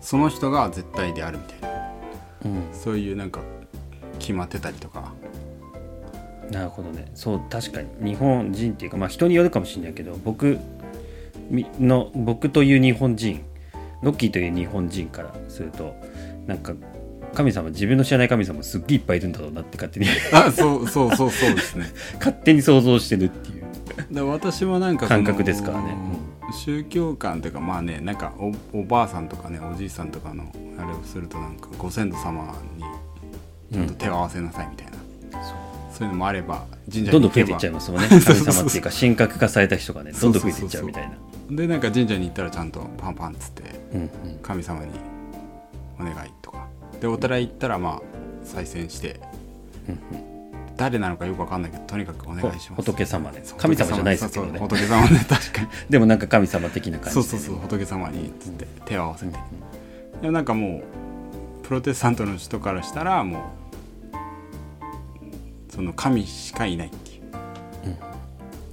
[0.00, 1.68] その人が絶対であるみたいな。
[2.44, 3.40] うんそういうなんか
[4.18, 5.12] 決まってたりとか。
[6.50, 7.10] なるほどね。
[7.14, 10.58] そう確かに日本人っていうかまあ人によるかもしれないけど僕
[11.50, 13.42] みの僕という日本人
[14.02, 15.94] ロッキーという日本人からすると
[16.46, 16.74] なんか
[17.34, 21.86] 神様自分の知らない神様すっげえいっぱいいるんだろうなって勝手にあ そうそうそうそうですね。
[22.18, 23.63] 勝手に想像してるっていう
[24.10, 25.96] で私もなんか感覚ですからね。
[26.52, 30.44] 宗教観というかまあねなんかおおばあさんとかねおじいさんとかの
[30.78, 32.84] あれをするとなんかご先祖様に
[33.72, 34.92] ちゃんと手を合わせなさいみたいな、
[35.42, 38.08] そうそういうのもあれば神社どんどん増えていっちゃいますもんね。
[38.20, 41.16] 神様っていうか神格化された人がねどんどん増えていっちゃうみたいな。
[41.50, 43.62] でなんか神社に行ったらちゃんとパンパンっつって
[43.94, 44.10] うんうん。
[44.42, 44.90] 神様に
[45.98, 46.66] お願いとか。
[47.00, 48.02] でお寺行ったらまあ
[48.44, 49.20] 再選して
[49.88, 50.33] うんうん
[50.76, 52.82] 誰なのかよくわかんないけどとにかくお願いします。
[52.82, 53.42] 仏様ね。
[53.56, 54.58] 神様じゃないですけどね。
[54.58, 55.68] 仏様ね 確かに。
[55.88, 57.14] でもなんか神様的な感じで。
[57.14, 59.32] そうそうそう仏様にっつって手を合わせて、
[60.20, 60.82] でもなんかも
[61.62, 63.42] うプロテスタントの人からしたらもう
[65.72, 67.22] その神しかいないっていう。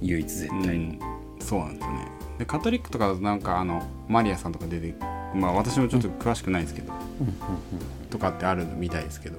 [0.00, 0.76] 唯一絶対。
[0.76, 0.98] うん、
[1.40, 2.08] そうなんですよね。
[2.38, 4.94] でカトリックとかだとなんかあのマリアさんとか出て
[5.34, 6.92] まあ私もちょっと詳しくないですけど、
[8.10, 9.38] とかってあるみたいですけど。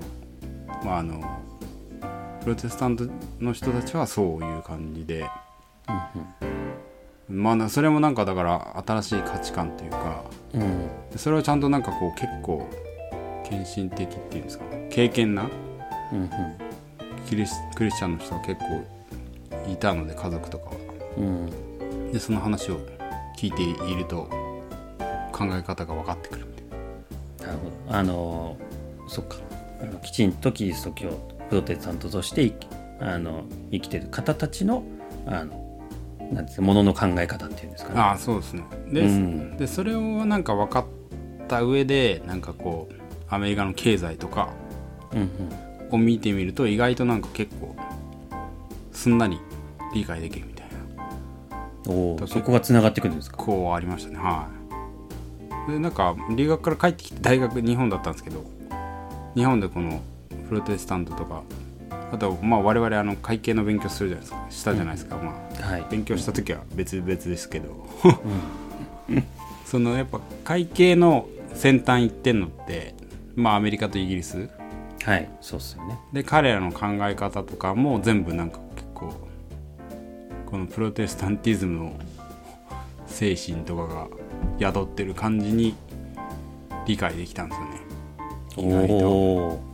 [0.84, 1.43] まああの
[2.44, 3.06] プロテスタント
[3.40, 5.26] の人たちはそういう感じで。
[7.30, 10.26] まあなそれもなんかだから新しい価値観というか。
[10.54, 10.90] うん。
[11.16, 12.70] それをちゃんとなんかこう結構
[13.46, 14.66] 献身的っていうんですか。
[14.66, 15.50] ね敬虔な。
[16.12, 16.30] うんうん。
[17.30, 20.76] キリスクリスチャンの人が結構いたので家族とかは。
[21.18, 22.12] うん。
[22.12, 22.80] でその話を
[23.38, 24.30] 聞いていると
[25.32, 26.54] 考え方が分かってくるみ
[27.40, 27.98] たいなるほど。
[27.98, 28.58] あの
[29.08, 29.38] そっか。
[30.02, 31.10] きちんとキリスト教
[31.54, 32.68] プロテスタントとして生き
[33.00, 34.84] あの生きてる方たちの
[35.28, 35.80] あの
[36.32, 38.00] なんですかものの考え方っていうんですかね。
[38.00, 38.63] ああそうですね。
[38.92, 39.58] で,、うん。
[39.58, 40.86] でそれをなんか分かっ
[41.48, 42.96] た上でなんかこう
[43.30, 44.50] アメリカの経済とか
[45.92, 47.76] を見てみると意外となんか結構
[48.92, 49.39] すんなり
[49.94, 50.68] 理解できるみたい
[51.86, 51.94] な。
[51.94, 53.38] おそこがつながってくるんですか？
[53.38, 54.18] こうありましたね。
[54.18, 54.48] は
[55.68, 55.72] い。
[55.72, 58.44] でなんか留学から帰ってきて大学日本だったんですけど
[59.36, 60.02] 日本でこの
[60.54, 61.44] プロテスタントとか。
[62.12, 64.46] あとまあ我々あの会計の勉強するじゃないですか。
[64.52, 65.86] したじゃないですか、まあはい。
[65.89, 67.88] 勉強した時は別々ですけど、
[69.66, 72.94] そのやっぱ会計の先端行ってんのって
[73.36, 74.48] まあアメリカとイギリス。
[75.04, 75.28] はい。
[75.42, 75.98] そうっすよね。
[76.13, 79.12] で彼らの考え方とかも全部なんか結構
[80.46, 81.94] このプロテスタンティズムの
[83.08, 84.08] 精神とかが
[84.60, 85.74] 宿ってる感じに
[86.86, 87.84] 理解できたんですよね。
[88.56, 89.73] お意外と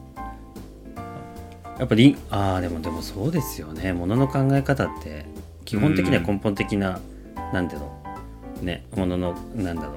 [1.80, 3.94] やっぱりああでもでもそうですよね。
[3.94, 5.26] ものの考え方って
[5.66, 7.00] 基本的には根本的な、
[7.54, 7.92] なんだろ
[8.62, 9.94] うねもののなんだろ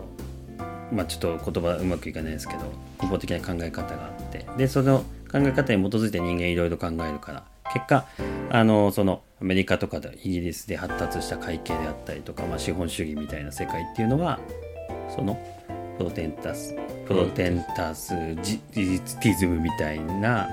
[0.90, 0.94] う。
[0.94, 2.60] まあちょっと言葉うまくいかないですけど
[3.02, 4.46] 根本的な考え方があって。
[4.56, 7.44] でその考え方に基づいて人間いろいろ考えるから。
[7.72, 8.06] 結果
[8.50, 14.38] あのそのアメリカとかでイギリスで発達した会計であったりとか、まあ、資本主義みたいな世界っていうのは
[15.08, 15.40] その
[15.96, 20.48] プロテンタスプロテンタスジ事実ティズムみたいな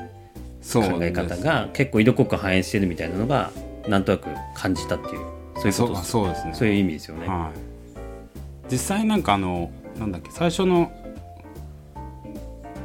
[0.74, 3.52] 考え方が結構色濃く反映してるみたいなのが
[3.88, 6.54] なんとなく感じたっていうそういうことそうですね。
[6.54, 7.28] そういう意味ですよね。
[7.28, 10.92] はい、実際なんかあのなんだっけ最初の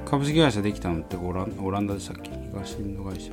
[0.07, 2.31] 株式会社できたのってオランオランダでしたっけ？
[2.53, 3.33] 東インド会社。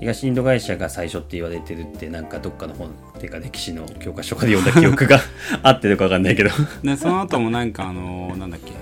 [0.00, 5.18] 東インド会社が最初って言われてるってなんかどっかの本っていうか歴史の教科書かで読んだ記憶が
[5.64, 6.50] あってるか分かんないけど。
[6.84, 8.72] でその後もなんかあのなんだっけ。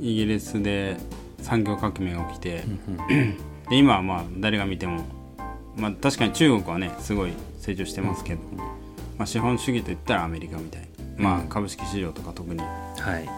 [0.00, 0.96] イギリスで
[1.42, 2.64] 産業革命が起きて
[3.68, 5.04] で今はまあ誰が見ても、
[5.76, 8.40] まあ、確かに中国はねすごい成長してますけど、
[9.18, 10.82] まあ、資本主義といったらアメリカみたい
[11.16, 12.60] な、まあ、株式市場とか特に。
[12.60, 12.64] は
[13.18, 13.28] い。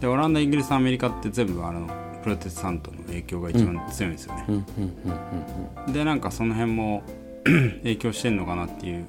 [0.00, 1.88] でオランダイギリスアメリカって全部あの
[2.22, 4.64] プロテスタントの影響が一番強いんですよね、
[5.92, 7.02] でなんかその辺も
[7.82, 9.06] 影響してんのかなっていう。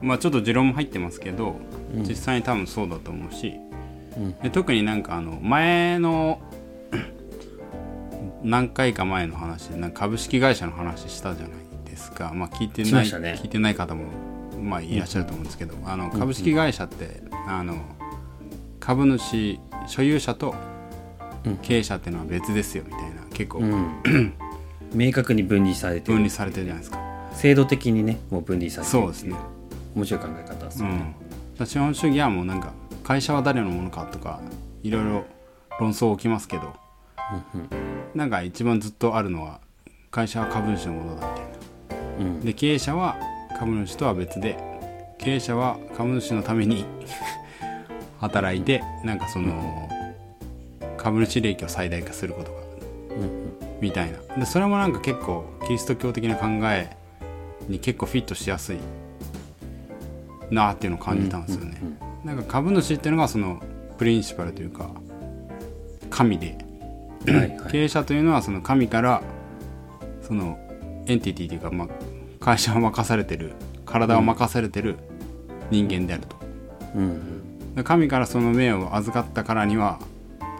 [0.00, 1.56] まあちょっと持論も入ってますけど、
[1.94, 3.54] 実際に多分そうだと思うし、
[4.16, 4.38] うん。
[4.40, 6.40] で特になんかあの前の
[8.46, 12.32] 何回か前の話でなんか株式会社の話したじゃないですか。
[12.32, 13.38] まあ聞いてない、ね。
[13.42, 14.04] 聞いてない方も
[14.62, 17.74] まあいらっしゃると思うんですけど、あの株式会社って、あの
[18.78, 20.54] 株主所有者と
[21.44, 21.56] うん。
[21.58, 24.34] 経営者っていうのは別ですよみたいな結構うんうん。
[24.94, 26.14] 明確に分離されてる。
[26.14, 27.00] 分離されてるじゃないですか、
[27.32, 29.36] 制度的にねもう分離されてるそうですね。
[29.96, 31.16] 面白い考え方ですよね、
[31.64, 34.40] 資本主義はもうなんか会社は誰のものかとか
[34.82, 35.24] いろいろ
[35.80, 36.85] 論争起きますけどうんうん
[38.14, 39.60] なんか一番ずっとあるのは
[40.10, 41.36] 会社は株主のものだみ
[41.88, 43.16] たいなうんで経営者は
[43.58, 44.56] 株主とは別で
[45.18, 46.84] 経営者は株主のために
[48.20, 49.88] 働いてなんかその
[50.96, 52.58] 株主利益を最大化することが
[53.20, 53.46] うん
[53.80, 54.18] みたいな。
[54.38, 56.96] でそれもなんか結構キリスト教的な考え
[57.68, 58.78] に結構フィットしやすい
[60.50, 61.80] なっていうのを感じたんですよね、
[62.24, 63.60] なんか株主っていうのがその
[63.98, 64.90] プリンシパルというか
[66.08, 66.65] 神でうん
[67.26, 67.72] はいはい。
[67.72, 69.22] 経営者というのはその神から
[70.22, 70.58] その
[71.06, 71.88] エンティティというか、まあ、
[72.40, 73.52] 会社を任されてる
[73.84, 74.96] 体を任されてる
[75.70, 76.36] 人間であると、
[76.94, 79.98] うんで神からその命を預かったからには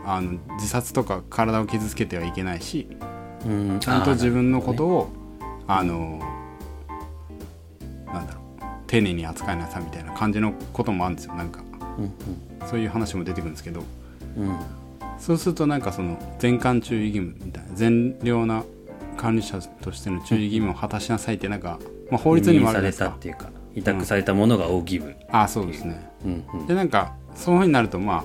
[0.04, 2.88] あの自殺とか体を傷つけてはいけないし
[3.44, 3.70] うん。
[3.70, 5.12] うんちゃんと自分のことをを
[5.66, 6.20] あの
[8.06, 11.64] なんだろう丁寧に扱いなさいみたいな感じのこともあるんですよなんか。
[11.98, 12.12] うん
[12.66, 13.82] そういう話も出てくるんですけど。
[14.36, 14.56] うんうん
[15.18, 18.64] そうするとなんかその全館注意義務みたいな善良な
[19.16, 21.78] 管理者としての注意義務を果たしなさいってなんか、
[22.10, 23.08] まあ、法律にもあるじゃないですか。
[23.08, 26.10] っていうか委託されたものが大義務、ああそうですね。
[26.24, 28.24] うんうんでなんかそういうふうになるとまあ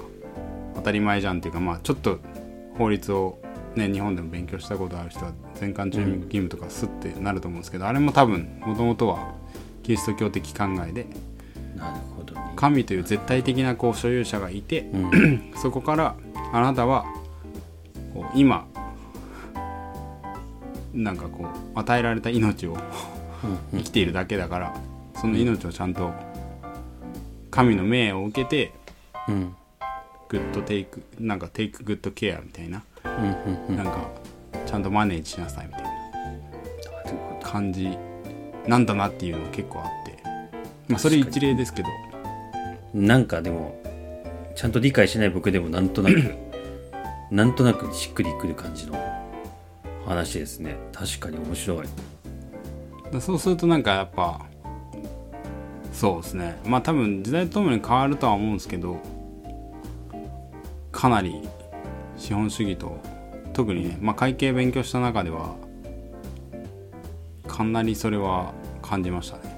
[0.75, 2.19] 当たり前じゃんっていうかまあちょっと
[2.77, 3.39] 法律を
[3.75, 9.33] ね日本でも勉強したことある人は全館注意義務とかスッてなると思うんですけど、あれも多分もともとは
[9.83, 11.07] キリスト教的考えで
[11.75, 12.10] なるほど。
[12.10, 12.10] ね
[12.55, 15.53] 神という絶対的なこう所有者がいて、うん。
[15.61, 16.15] そこから
[16.53, 17.05] あなたは
[18.13, 18.67] こう今
[20.93, 22.77] なんかこう与えられた命を
[23.73, 23.79] うん。
[23.79, 24.75] 生きているだけだから
[25.15, 26.11] その命をちゃんと
[27.49, 28.73] 神の命を受けて
[29.27, 29.55] うん。
[30.29, 32.83] グッドテイクなんかテイクグッドケアみたいな
[33.69, 33.75] うん。
[33.75, 34.09] なんか
[34.65, 35.89] ちゃんとマネージしなさいみたいな
[37.41, 37.97] 感じ
[38.67, 40.21] なんだなっていうのが結構あって。
[40.87, 41.89] まあそれ一例ですけど
[42.93, 43.81] なんかでも
[44.55, 46.33] ちゃんと理解しない僕でもなんとなく
[47.31, 48.95] なんとなくしっくりくる感じの
[50.05, 50.75] 話ですね。
[50.91, 51.87] 確かに面白い。
[53.11, 54.41] だそうするとなんかやっぱ
[55.93, 56.59] そうですね。
[56.65, 58.97] まあ多分時代とともに変わるとは思うんですけど
[60.91, 61.41] かなり
[62.17, 62.99] 資本主義と
[63.53, 65.55] 特にね、まあ、会計勉強した中では
[67.47, 69.50] かなりそれは感じましたね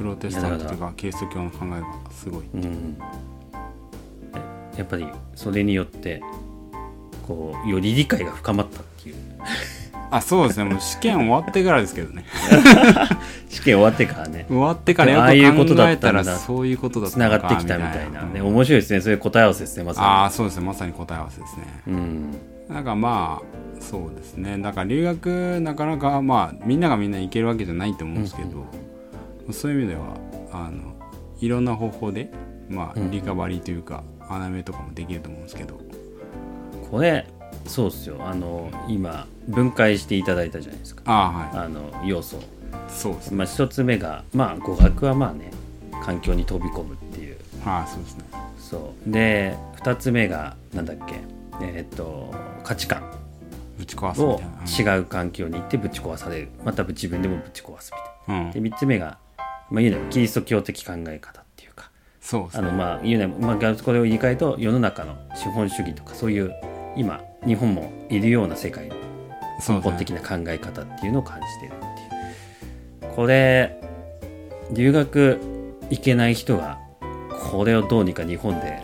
[0.00, 2.44] プロテスタントというかキリスト教の考えがすごい。
[2.54, 2.96] うん。
[4.34, 6.22] えやっぱりそれによって
[7.28, 9.16] こうより理解が深まったっていう。
[10.10, 10.64] あそうですね。
[10.64, 12.24] もう試験終わってからですけどね。
[13.50, 14.46] 試験終わってからね。
[14.48, 18.22] 終わってからよく考えたらそういうことだったつながってきたみたいな。
[18.22, 19.02] ねうん面白いですね。
[19.02, 20.64] そういう答え合わせですねまさああそうですね。
[20.64, 21.64] まさに答え合わせですね。
[21.86, 22.36] にうん。
[22.70, 24.56] なんかまあそうですね。
[24.56, 28.64] だから留学なかなかまあみんながみんな行けるわけじゃないと思うんですけど、
[29.52, 30.16] そういう意味では
[30.52, 30.94] あの
[31.40, 32.30] いろんな方法で
[32.68, 33.10] まあうん。
[33.10, 35.80] リカバリーというか穴埋めとかもできると思うんですけど、
[36.90, 37.26] これ
[37.66, 38.16] そうっすよ。
[38.20, 41.02] あの今分解していただいたじゃないですか。
[41.06, 42.38] ああはあの要素。
[42.88, 43.36] そうですね。
[43.38, 45.50] まあ、一つ目が、まあ、語学はまあね
[46.04, 47.36] 環境に飛び込むっていう。
[47.64, 48.24] はいそうですね。
[48.58, 49.10] そう。
[49.10, 51.20] で二つ目がなんだっけ。
[51.62, 52.32] えーっと
[52.62, 53.02] 価値観。
[53.78, 56.48] ぶち壊すみを違う環境に行ってぶち壊される。
[56.64, 57.92] また自分でもぶち壊す
[58.28, 59.16] みたいうん、うなでん、三つ目が、
[59.70, 62.68] まあ、言うならキリスト教的考え方っていうかそうですね。
[62.68, 66.52] あのまあ言うなら、まあ、これを言い換えると世の中の資本主義とかそういう
[66.96, 68.96] 今日本もいるような世界の
[69.66, 73.14] 根本的な考え方っていうのを感じてるっていう。
[73.14, 73.80] これ
[74.72, 75.38] 留学
[75.90, 76.78] 行けない人が
[77.50, 78.82] これをどうにか日本で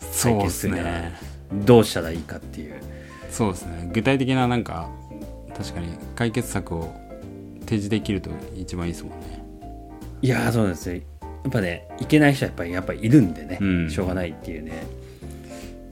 [0.00, 1.12] そうです解決するならね。
[1.52, 2.74] どうしたらいいかっていう。
[3.30, 3.90] そうですね。
[3.92, 4.88] 具体的ななんか
[5.56, 6.94] 確かに解決策を
[7.60, 9.39] 提示できると一番いいですもんね
[10.22, 10.96] いやーそうなんですよ。
[10.96, 11.00] や
[11.48, 13.90] っぱね行けない人はやっぱりやっぱりいるんでね、うん。
[13.90, 14.86] しょうがないっていうね。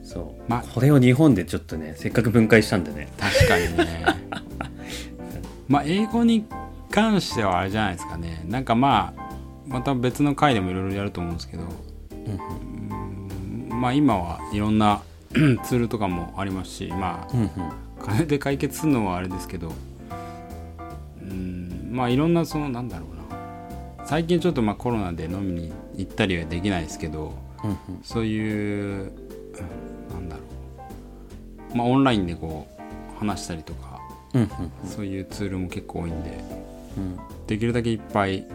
[0.03, 3.09] そう、まこれを日本でちょっとねせっかく分解したんでね。
[3.17, 4.05] 確かにね。
[5.67, 6.45] まあ英語に
[6.91, 8.43] 関してはあれじゃないですかね。
[8.47, 9.29] なんかまあ
[9.67, 11.63] また別の回でもいろいろやると思うんですけど。
[13.71, 13.79] うん。
[13.81, 15.01] まあ今はいろんな
[15.63, 17.49] ツールとかもありますしまあうんうん。
[18.03, 19.71] 金で解決するのはあれですけど。
[21.21, 21.89] うん。
[21.91, 23.18] まあいろんなそのなんだろうな
[24.09, 27.77] 最近ちょっとまあコロナで飲みに行ったりはできないですけどうんうん。
[28.01, 29.11] そういううん
[30.11, 30.41] なんだろ
[31.73, 31.77] う。
[31.77, 32.67] まあオンラインでこ
[33.15, 33.99] う話したりとか
[34.33, 34.49] うんうん
[34.89, 36.43] そういうツールも結構多いんで
[36.97, 37.19] うん。
[37.45, 38.47] できるだけいっぱい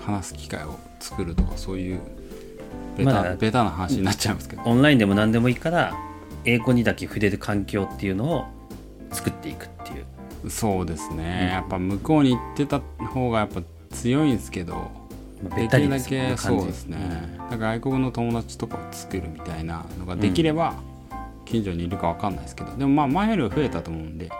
[0.00, 2.00] 話す機会を作るとかそういう
[2.96, 5.92] ベタ,、まだベタな話になっちゃいますけど、オンラインでも何でもいいから
[6.44, 8.44] 英語にだけ触れる環境っていうのを
[9.10, 10.50] 作っていくっていう。
[10.50, 13.60] そうですね、うんやっぱ向こうに行ってた方がやっぱ
[13.90, 14.90] 強いんですけど
[15.42, 16.98] まあできるだけそうですね、
[17.50, 20.74] 外国の友達とかを作るみたいなのができれば、
[21.44, 24.30] 近所にいるかわかんないですけどでもまあ前よりは増えたと思うんで。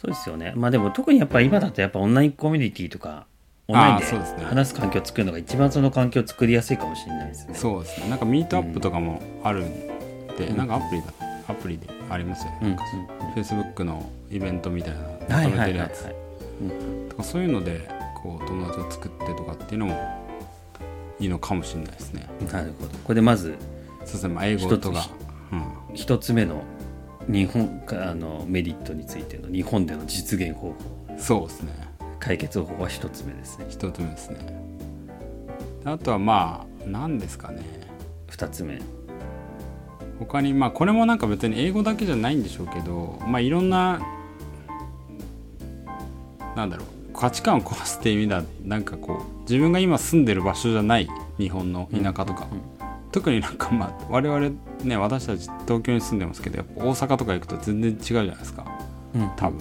[0.00, 0.54] そうですよね。
[0.56, 3.26] まあでも特にやっぱ今だとやっぱオンラインコミュニティとか
[3.68, 7.54] オンラインで話す環境を作るのが一番その環境を作りやすいかもしれないですね。
[7.54, 8.08] そうですね。
[8.08, 9.86] なんかミートアップとかもあるん
[10.38, 10.56] で、うん。
[10.56, 11.08] なんかアプリだ
[11.48, 12.68] アプリでありますよね、うん。
[12.68, 12.84] なんか
[13.34, 16.06] フェイスブックのイベントみたいなはまとめてるやつ。
[17.10, 17.86] とかそういうので
[18.22, 20.20] こう友達を作ってとかっていうのも
[21.18, 22.28] いいのかもしれないですね。
[22.50, 22.98] なるほど。
[22.98, 23.56] これでまず
[24.00, 25.00] そうですね、まあ、英語とか。
[25.00, 25.10] 一つ、
[25.52, 26.62] うん、一つ目の
[27.28, 30.76] 日本あのメリットについての日本での実現方法。
[31.18, 31.72] そうですね。
[32.18, 33.66] 解決方法は一つ目ですね。
[33.68, 34.38] 一つ目ですね。
[35.84, 37.62] あとはまあ何ですかね。
[38.28, 38.80] 二つ目。
[40.18, 44.00] 他にまあこれもなんか別に英語だけじゃないんでしょうけどまあいろんな
[46.54, 52.46] なんだろう価値観を壊すっていう意味ではなんかこう自分が今住んでる場所じゃない日本の田舎とか、
[53.12, 54.50] 特になんか まあ我々
[54.84, 58.64] ね私たち東京に住んでますけどやっぱ大阪とか行くと全然違うじゃないですか。
[59.14, 59.30] うん。
[59.36, 59.58] 多分。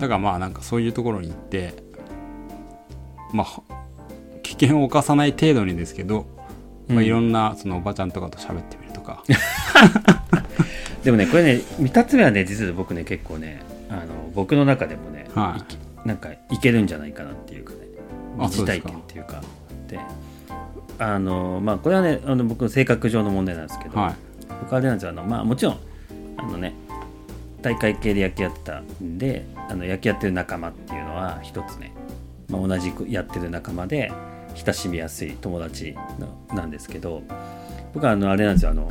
[0.00, 1.74] だからまあなんかそういうところに行って
[3.32, 3.62] まあ
[4.42, 6.26] 危険を冒さない程度にですけど、
[6.88, 7.04] まあ、うん。
[7.04, 9.22] いろんなそのおばちゃんとかと喋ってみるとか、
[11.04, 14.02] でもねこれね2つ目はね実は僕ね結構ねあの
[14.34, 17.78] 僕の中でもね、はいなんかいけるんじゃないかなっていうかね。
[18.38, 19.42] あ疑似体験っていうか。
[19.88, 19.98] で
[20.98, 24.14] あのまあこれはねあの僕の性格上の問題なんですけど、はい。
[24.62, 25.10] 僕はあれなんですよ。
[25.10, 25.78] あのまあもちろん
[26.36, 26.74] あのね
[27.62, 31.92] 大会系で野球やってたんであの野球やってる仲間っていうのは一つね、
[32.48, 34.10] まあ、同じくやってる仲間で
[34.54, 37.22] 親しみやすい友達のなんですけど
[37.92, 38.70] 僕はあのあれなんですよ。
[38.70, 38.90] あの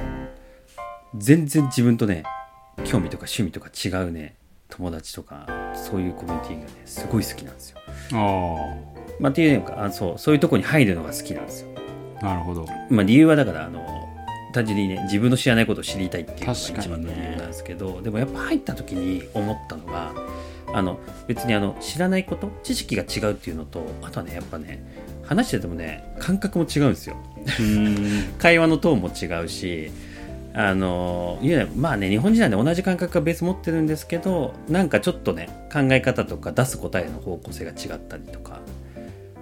[1.16, 2.24] 全然自分とね
[2.86, 4.36] 興味とか趣味とか違うね
[4.70, 7.78] 友達とかそういうコミュニティがねすごい好きなんですよ。
[8.14, 8.76] あ
[9.20, 11.70] まあ、っていうのかあそうそういうとこに入るのが好きなんですよ。
[12.22, 12.66] あなるほど。
[12.90, 14.08] まあ、理由はだからあの
[14.54, 20.14] 単純にね自分の知らないことを知りたいっていうのが一番の理由なんですけど、でもやっぱ入った時に思ったのが
[20.74, 24.84] あの別にあの知らないこと知識が違うっていうのとあとはねやっぱね
[25.24, 27.18] 話しててもね感覚も違うんですよ。
[27.60, 28.34] うん。
[28.40, 29.92] 会話のトーンも違うし
[30.54, 38.60] あのいやまあね日本人なんで同じ感覚がベース持ってるんですけどなんかちょっとね考え方とか出す答えの方向性が違ったりとか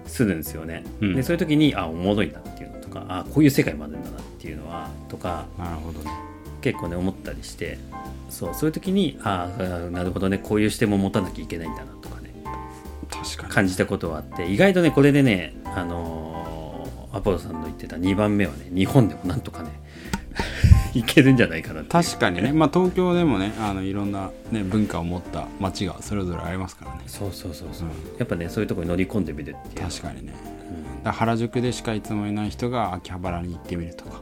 [0.06, 1.16] するんですよね、うん。
[1.16, 6.12] でそういう時にあおもろいなっていうのとかあこういう世界もあるんだなっていうのはとかなるほどね。
[6.62, 7.78] 結構ね思ったりして
[8.30, 12.34] そうそういう時にああなるほどねこういう視点も持たなきゃいけないんだなとかね
[13.10, 13.54] 確かに。
[13.54, 16.38] 感じたことはあって意外とねこれでねあのー
[17.14, 19.70] アポロさんの言ってた2番目はね日本でもなんとかね
[20.98, 27.04] いけるんじゃないかな確かにね、まあ、東京でもねあのいろんな、ね、文化を持った街がそれぞれありますからね。
[27.06, 28.18] そうそうそうそう、うん。
[28.18, 29.88] やっぱねそういうところに乗り込んでみるっていう。
[29.88, 30.34] 確かにね、
[31.04, 34.22] だから原宿でしかいつもいない人が秋葉原に行ってみるとか。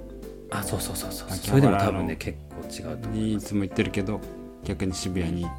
[0.51, 1.27] あそうそうそうそう。
[1.29, 4.19] 秋それでも多分ね結構違うと思にいつも言ってるけど
[4.63, 5.51] 逆に渋谷に突っ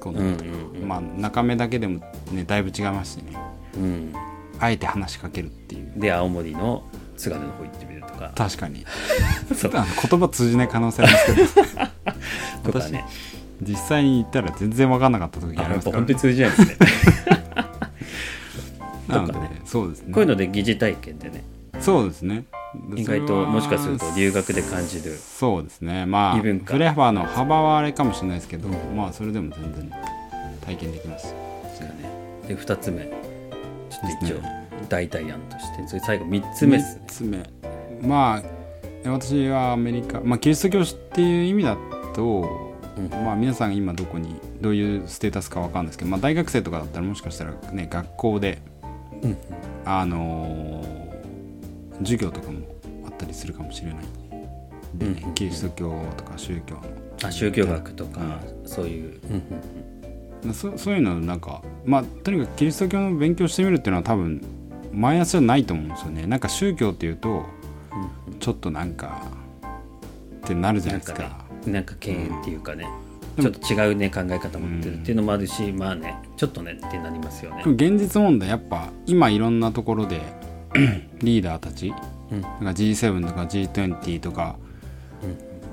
[0.00, 2.00] 込んでるとか、うんうんうんまあ中目だけでも
[2.32, 3.38] ねだいぶ違いますしね。
[3.76, 4.12] うん。
[4.58, 5.92] あえて話しかけるっていう。
[5.96, 6.82] で青森の
[7.16, 8.32] 津軽の方行ってみるとか。
[8.34, 8.84] 確かに。
[9.54, 9.72] そう。
[9.72, 9.82] 言
[10.20, 11.46] 葉通じない可能性ありますけど。
[12.64, 13.04] 私 とかね。
[13.62, 16.14] 実際に行ったら全然分かんなかった時あありますから。
[16.14, 16.76] 通じないですね。
[19.08, 19.62] なので、ね。
[19.64, 20.12] そうですね。
[20.12, 21.44] こういうので疑似体験でね。
[21.80, 22.44] そうですね。
[22.94, 26.04] 意外ともしかすると留学で感じるそうですね。
[26.06, 26.74] まあ異文化。
[26.74, 29.90] 振れ幅の幅はあれかもしれないですけど、まあそれでも全然
[30.60, 31.34] 体験できます。
[31.64, 32.10] ですよね。
[32.48, 33.04] で2つ目。
[33.04, 34.40] ちょっと一応
[34.88, 35.88] 代替案として。
[35.88, 37.02] それ最後3つ目ですね。
[37.06, 38.42] 3つ目ま
[39.04, 41.76] あ私はアメリカ、まあ、キリスト教っていう意味だ
[42.14, 43.08] と、うん。
[43.24, 48.58] まあ皆さん今どこにどういうステータスかわかんないですけど、まあ、大学生とかだったらもしかしたらね学校で
[49.22, 49.36] うん。
[49.84, 51.06] あのー
[52.00, 52.66] 授業とかも
[53.06, 53.96] あったりするかもしれない。
[54.94, 55.34] で、ねうん。
[55.34, 56.82] キリスト教とか宗教の。
[57.22, 59.20] あ宗教学とか、そういう、
[60.44, 60.54] うん。
[60.54, 64.42] そそういうのなんかまあとにかくキリスト教の勉強してみるっていうのは多分
[64.92, 66.26] マイナスじゃないと思うんですよね。
[66.26, 67.44] なんか宗教っていうと
[68.40, 69.22] ちょっとなんか
[70.44, 71.22] ってなるじゃないですか。
[71.22, 71.36] なんか
[71.66, 72.88] ねなんか敬遠っていうかね、
[73.36, 73.44] うん。
[73.44, 77.62] ちょっと違うね考え方持ってるっていうのもあるし、まあねちょっとねってなりますよね。
[77.66, 80.20] 現実問題やっぱ今いろんなところで
[81.22, 81.92] リーダーたち、
[82.30, 82.40] うん。
[82.40, 84.56] なんか G7 とか G20 とか、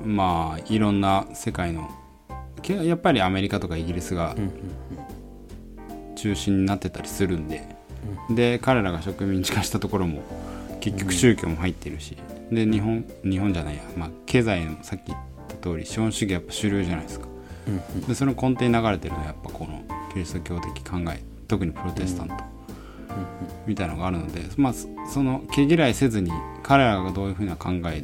[0.03, 1.89] まあいろんな世界の
[2.61, 4.51] けやっぱりアメリカとかイギリスがうんうん
[6.15, 7.67] 中心になってたりするんで、
[8.30, 10.21] で彼らが植民地化したところも
[10.84, 12.18] 結局宗教も入ってるし、
[12.52, 17.28] で日本日本じゃないや、まあ、経済のさっき言った通り資本主義やっぱ主流じゃないですか。
[17.68, 18.02] うんうん。
[18.02, 19.82] でその根底に流れてるのはやっぱこの
[20.12, 22.34] キリスト教的考え特にプロテスタント、
[23.66, 26.32] みたいなのがあるので、まあ、そその毛嫌いせずに
[26.64, 28.04] 彼らがどういうふうな考え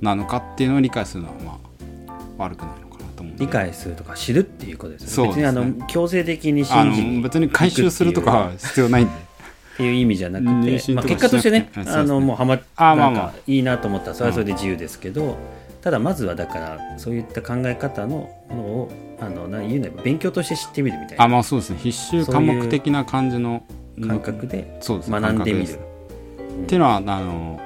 [0.00, 1.60] なのかっていうのを理解するのはま
[2.08, 5.42] あ悪くないのかなと思う理解するとか知るっていうことですよそうですね。
[5.44, 9.06] 別にあの強制的にあ信じ別に回収するとかは必要ない
[9.74, 13.10] っていう意味じゃなくて、まあ、結果としてねしなくてあのもうはまあまあまあ。
[13.10, 15.36] なんかいいなと思ったらそれはそれで自由ですけど、
[15.82, 21.24] ただまずはだからそういった考え方のものをあのな言うのは勉強として知ってみるみたいな。
[21.24, 21.78] あまあそうですね。
[21.78, 23.64] 必修科目的な感じの
[24.00, 25.72] 感覚で学んでみる。
[25.72, 27.60] っていうのはあの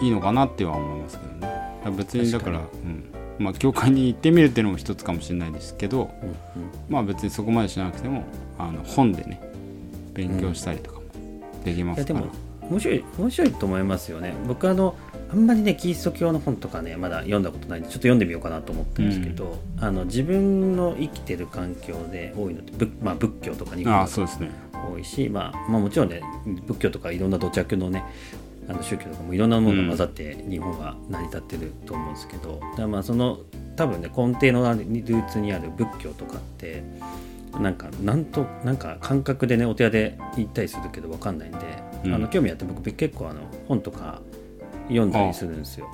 [0.00, 1.96] いいのかなっては思いますけどね。
[1.96, 3.12] 別にだからうん。
[3.38, 6.70] まあ教会に行ってみるっていうのも一つかもしれないですけど、うんうん。
[6.88, 8.24] まあ別にそこまでしなくても
[8.58, 9.40] あの本でね
[10.14, 10.97] 勉強したりとかも
[11.64, 12.26] できますいやでも
[12.70, 14.34] 面白い面白いと思いますよね。
[14.46, 14.94] 僕あの
[15.30, 24.50] あんまりねキリスト教の本とかねまだ読んだことないんでちょっと読んでみようかなと思ったんですけど、あの自分の生きてる環境で多いのって仏,、まあ、仏教とか日本とあそうですね。
[24.72, 26.22] 多いし、まあ、まあもちろんね
[26.66, 28.04] 仏教とかいろんな土着のね
[28.68, 33.40] あの宗教とかもいろんなものが混ざって日本は成り立ってると思うんですけど、だからまあその
[33.76, 36.82] 多分ね根底のルーツにある仏教とかって
[37.60, 41.58] なんかなんとなんか感覚でねお寺で行ったりするけど分かんないんで、
[42.04, 42.14] うん。
[42.14, 44.20] あの興味あって僕結構あの本とか
[44.88, 45.88] 読んだりするんですよ。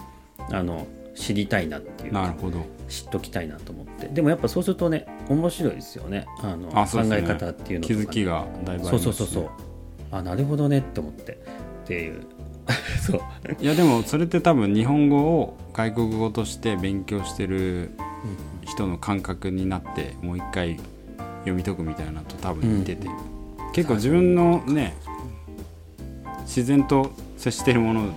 [0.50, 2.64] あの知りたいなっていうかなるほど。
[2.88, 4.08] 知っときたいなと思って。
[4.08, 6.26] でもやっぱそうするとね面白いですよね。
[6.40, 6.72] あのね。
[6.72, 9.48] 考え方っていうのとかね、気づきがだいぶあそうそうそうそう。
[10.10, 11.32] あなるほどねって思って。
[11.32, 11.36] っ
[11.86, 12.22] ていう。
[13.00, 13.20] そう。
[13.60, 17.90] いやでもそれって多分日本語を外国語として勉強してる
[18.62, 20.78] 人の感覚になってもう一回
[21.44, 23.08] 読み解くみたいなのと多分似てて、
[23.74, 24.94] 結構自分のね
[26.42, 28.12] 自然と接しているものを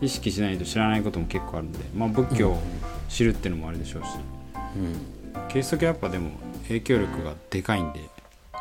[0.00, 2.62] 意識しないと知らないことも結構あるんで、まあ、仏教を
[3.08, 4.08] 知るっていうのもあれでしょうし、
[5.48, 6.30] キリスト教やっぱでも
[6.68, 8.00] 影響力がでかいんで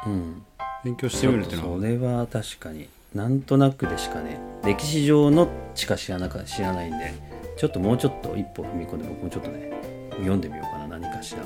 [0.06, 0.44] うん、うん、
[0.84, 7.14] 勉強してみるっていうのはそれは確かになんとなくでしかね歴史上のしか知らなか知らないんで
[7.58, 9.72] ちょっともうちょっと一歩踏み込んで僕もちょっとね
[10.18, 11.44] 読んでみようかな何かしら。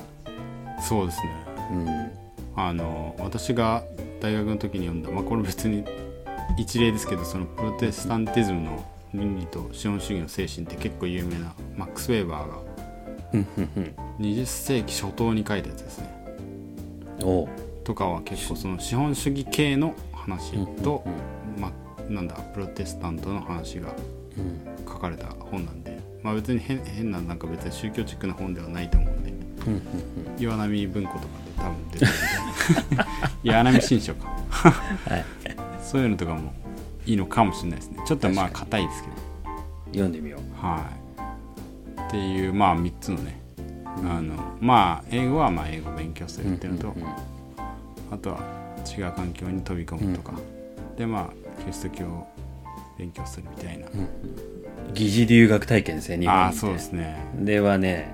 [0.82, 1.30] そうですね。
[1.72, 1.74] う
[2.20, 2.23] ん
[2.56, 3.84] あの私が
[4.20, 5.84] 大学の時に読んだ、まあ、これ別に
[6.56, 12.58] 一例ですけどそのプロテスタンティズムの倫理と資本主義の精神って結構有名なマックス・ウェーバーが
[13.32, 13.94] うんうんうん。
[14.20, 16.14] 20世紀初頭に書いたやつですね。
[17.84, 20.52] とかは結構その資本主義系の話
[20.82, 21.04] と
[21.56, 23.92] うん、まあ、なんだプロテスタントの話が
[24.36, 24.74] うん。
[24.86, 29.32] 書かれた本なんで、まあ、別に変変ななんか別に宗教チックな本ではないと思うんで
[30.38, 32.12] 岩波文庫とかで多分出てる
[32.90, 33.06] みた いな
[33.42, 35.24] 岩波新書かはい。
[35.82, 36.52] そういうのとかも
[37.06, 37.98] いいのかもしれないですね。
[38.06, 39.14] ちょっとまあ確硬いですけど。
[39.92, 40.64] 読んでみよう。
[40.66, 40.82] は
[41.98, 42.00] い。
[42.08, 43.40] っていうまあ3つのね、
[43.86, 47.10] あのまあ英語はまあ英語を勉強するっていうのと、うんうんうん。
[48.10, 48.38] あとは
[48.96, 50.32] 違う環境に飛び込むとか、
[50.96, 52.26] でまあキリスト教を
[52.98, 53.86] 勉強するみたいな、
[54.92, 57.16] 疑似留学体験ですね日本にああそうですね。
[57.36, 58.12] ではね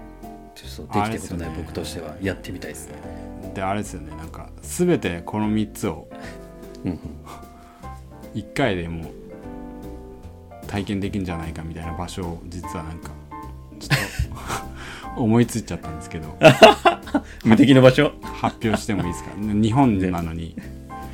[0.54, 2.94] そうできたことない僕としてはやってみたいですね
[3.54, 4.10] であれですよね。
[4.16, 6.08] なんか全てこの3つを
[6.84, 6.98] うんうん。
[8.34, 13.10] 1回でもう体験できるんじゃないかみたいな場所を実はなんか
[13.80, 16.36] ちょっと思いついちゃったんですけど。
[17.44, 18.12] 無敵の場所？
[18.22, 19.30] 発表してもいいですか？
[19.36, 20.54] 日本なのに、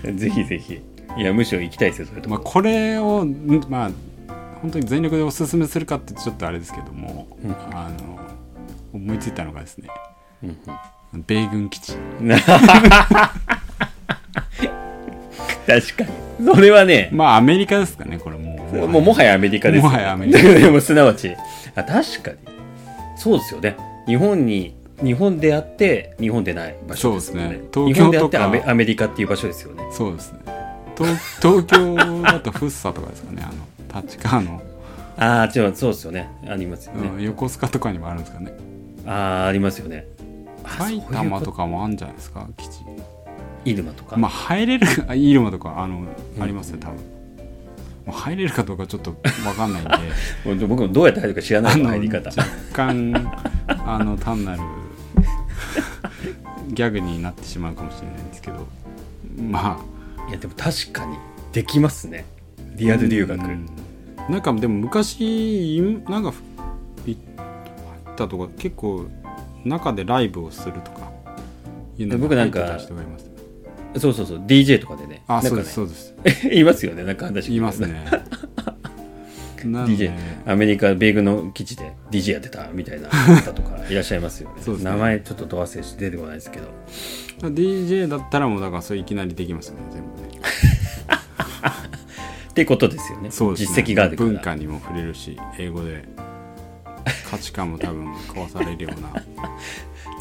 [0.02, 0.82] ぜひぜひ。
[1.16, 3.90] いやむしろ行きたいですよそれとまあ、こ、これをんまあ
[4.60, 7.52] 本当に全力でおすすめするかってちょっとあれですけども、うん。
[7.74, 8.18] あの
[8.92, 9.88] 思いついたのがですね。
[10.42, 10.58] うん
[11.12, 11.92] 米軍基地。
[12.20, 12.28] うん
[15.66, 16.10] 確かに。
[16.54, 17.10] それはね。
[17.12, 18.88] まあアメリカですかねこれもう。
[18.88, 19.90] もうもはやアメリカですよ。
[19.90, 21.34] もはやアメリカで もすなわち。
[21.74, 22.36] あ確かに。
[23.16, 23.76] そうですよね。
[24.06, 27.60] 日本に日本であって日本でない場所ですよね。
[27.72, 28.04] そうですね。
[28.04, 29.82] 東京であってアメアメリカっていう場所ですよね。
[29.90, 30.38] そうですね。
[30.96, 33.42] 東東京だとフッサとかですかね。
[33.44, 34.62] あの立川の、
[35.18, 36.28] ああそうですよね。
[36.48, 38.52] ありますよね、うん横須賀とかにもあるんですかね。
[39.06, 40.06] ああありますよね。
[40.15, 40.15] あ
[40.66, 42.80] 埼玉とかかもあるんじゃないですか基地。
[43.64, 46.04] 入間とか、まあ入れるあ 入間とかあの、
[46.36, 46.42] うん。
[46.42, 46.96] ありますね多分。
[48.06, 49.84] まあ入れるかどうかちょっと分かんないん
[50.58, 50.66] で。
[50.66, 52.30] 僕もどうやって入るか知らないあの入り方。
[52.30, 53.32] 若干
[53.68, 54.60] あの単なる
[56.68, 58.66] ギャグになってしまうかもしれないんですけど。
[59.50, 59.96] まあ。
[60.28, 61.16] いやでも確かに
[61.52, 62.24] できますね。
[62.76, 63.66] リアル留学、うん。
[64.28, 66.32] なんかでも昔いなんか
[67.06, 67.16] い入っ
[68.16, 69.06] たとか結構
[69.66, 71.10] 中でライブをするとか
[71.98, 73.30] いうのに僕なんか入ってた人がいます。
[73.98, 76.14] そうそうそう DJ とかでねあそうですそうです。
[76.52, 78.04] いますよねなんか話聞いますね。
[79.56, 80.12] DJ
[80.46, 84.60] アメリカ米軍の基地で DJ やってたみたいな方とかいらっしゃいますよね。
[84.60, 84.84] ね。
[84.84, 86.68] 名前ちょっとど忘れして出てこないですけど。
[87.40, 90.42] DJ だったらもうだからそれいきなりできますよね全部ね。
[92.50, 93.30] ってことですよね。
[93.30, 93.76] そうですね。
[93.76, 94.30] 実績があるから。
[94.30, 96.04] 文化にも触れるし英語で
[97.30, 99.22] 価値観も多分交わされるような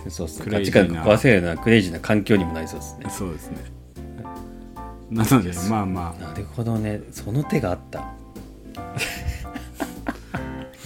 [0.10, 0.46] そうですね。
[0.46, 3.06] クレイジーな価値観が壊せるようなクレイジーな環境にもなりそうですね。
[3.10, 3.58] そうですね。
[5.10, 7.02] なのでまあまなるほどね。
[7.12, 8.02] その手があった。
[8.02, 8.14] あ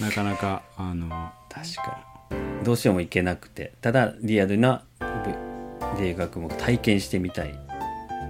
[0.00, 1.08] なかなかあの
[1.48, 2.64] 確かに。
[2.64, 3.72] どうしても行けなくて。
[3.80, 7.54] ただリアルなぶ留学も体験してみたい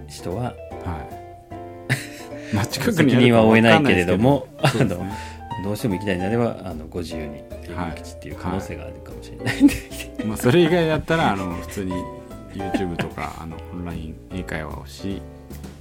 [0.08, 0.56] 人ははい。
[2.54, 5.06] まあ近く責にあるか任は負えないけれどもあの
[5.64, 9.74] どうしても行きたいのであればあのご自由にっていう可能性があるかもしれないんで、
[10.24, 11.92] まあそれ以外だったらあの普通に
[12.52, 15.20] YouTube とかあのオンライン英会話をし、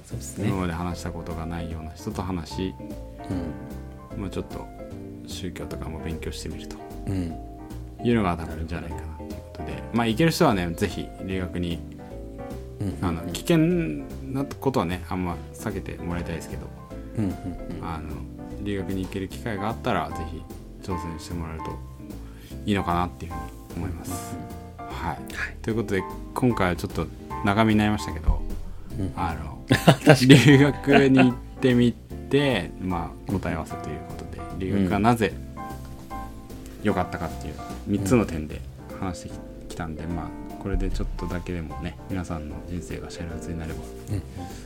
[0.04, 0.48] そうですね。
[0.48, 2.74] 今まで話したことがないような人と話し、
[4.16, 4.66] まあ、ちょっと
[5.26, 6.76] 宗教とかも勉強してみると。
[7.06, 7.12] うん。
[7.14, 7.50] うん
[8.02, 9.82] いうのが多分いいんじゃないかなということで。
[9.92, 11.80] まあ行ける人はねぜひ留学に
[12.80, 12.98] うん。
[13.02, 13.58] あの危険
[14.32, 16.66] なことはねあんま避けてもらいたいですけど。
[17.18, 17.24] うん。
[17.24, 17.30] うん。
[17.30, 17.84] うん。
[17.84, 18.16] あの
[18.62, 20.42] 留学に行ける機会があったらぜひ
[20.82, 21.70] 挑戦してもらえると
[22.66, 24.36] いいのかなっていうふうに思います。
[24.78, 25.18] はい、
[25.62, 26.02] ということで
[26.34, 27.06] 今回はちょっと
[27.44, 28.42] 長めになりましたけど、
[28.98, 29.12] うん。
[29.16, 29.64] あの
[30.26, 34.24] 留学に行ってみて、まあ、答え合わせということ
[34.58, 35.32] で留学がなぜ
[36.82, 37.54] 良かったかっていう
[37.88, 38.60] 3つの点で
[38.98, 39.30] 話して
[39.68, 40.26] きたんで、まあ
[40.62, 43.80] これでちょっとだけでもね皆さんの人生が幸せになれば
[44.12, 44.22] うん。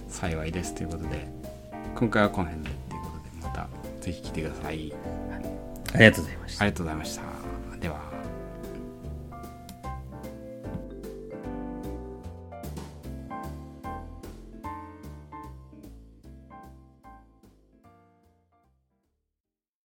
[0.08, 1.28] 幸いですということで
[1.94, 3.68] 今回はこの辺でということでまた
[4.04, 4.92] ぜひ来てください、はい、
[5.94, 6.62] ありがとうございました。
[6.62, 7.22] ありがとうございました。
[7.78, 8.13] では。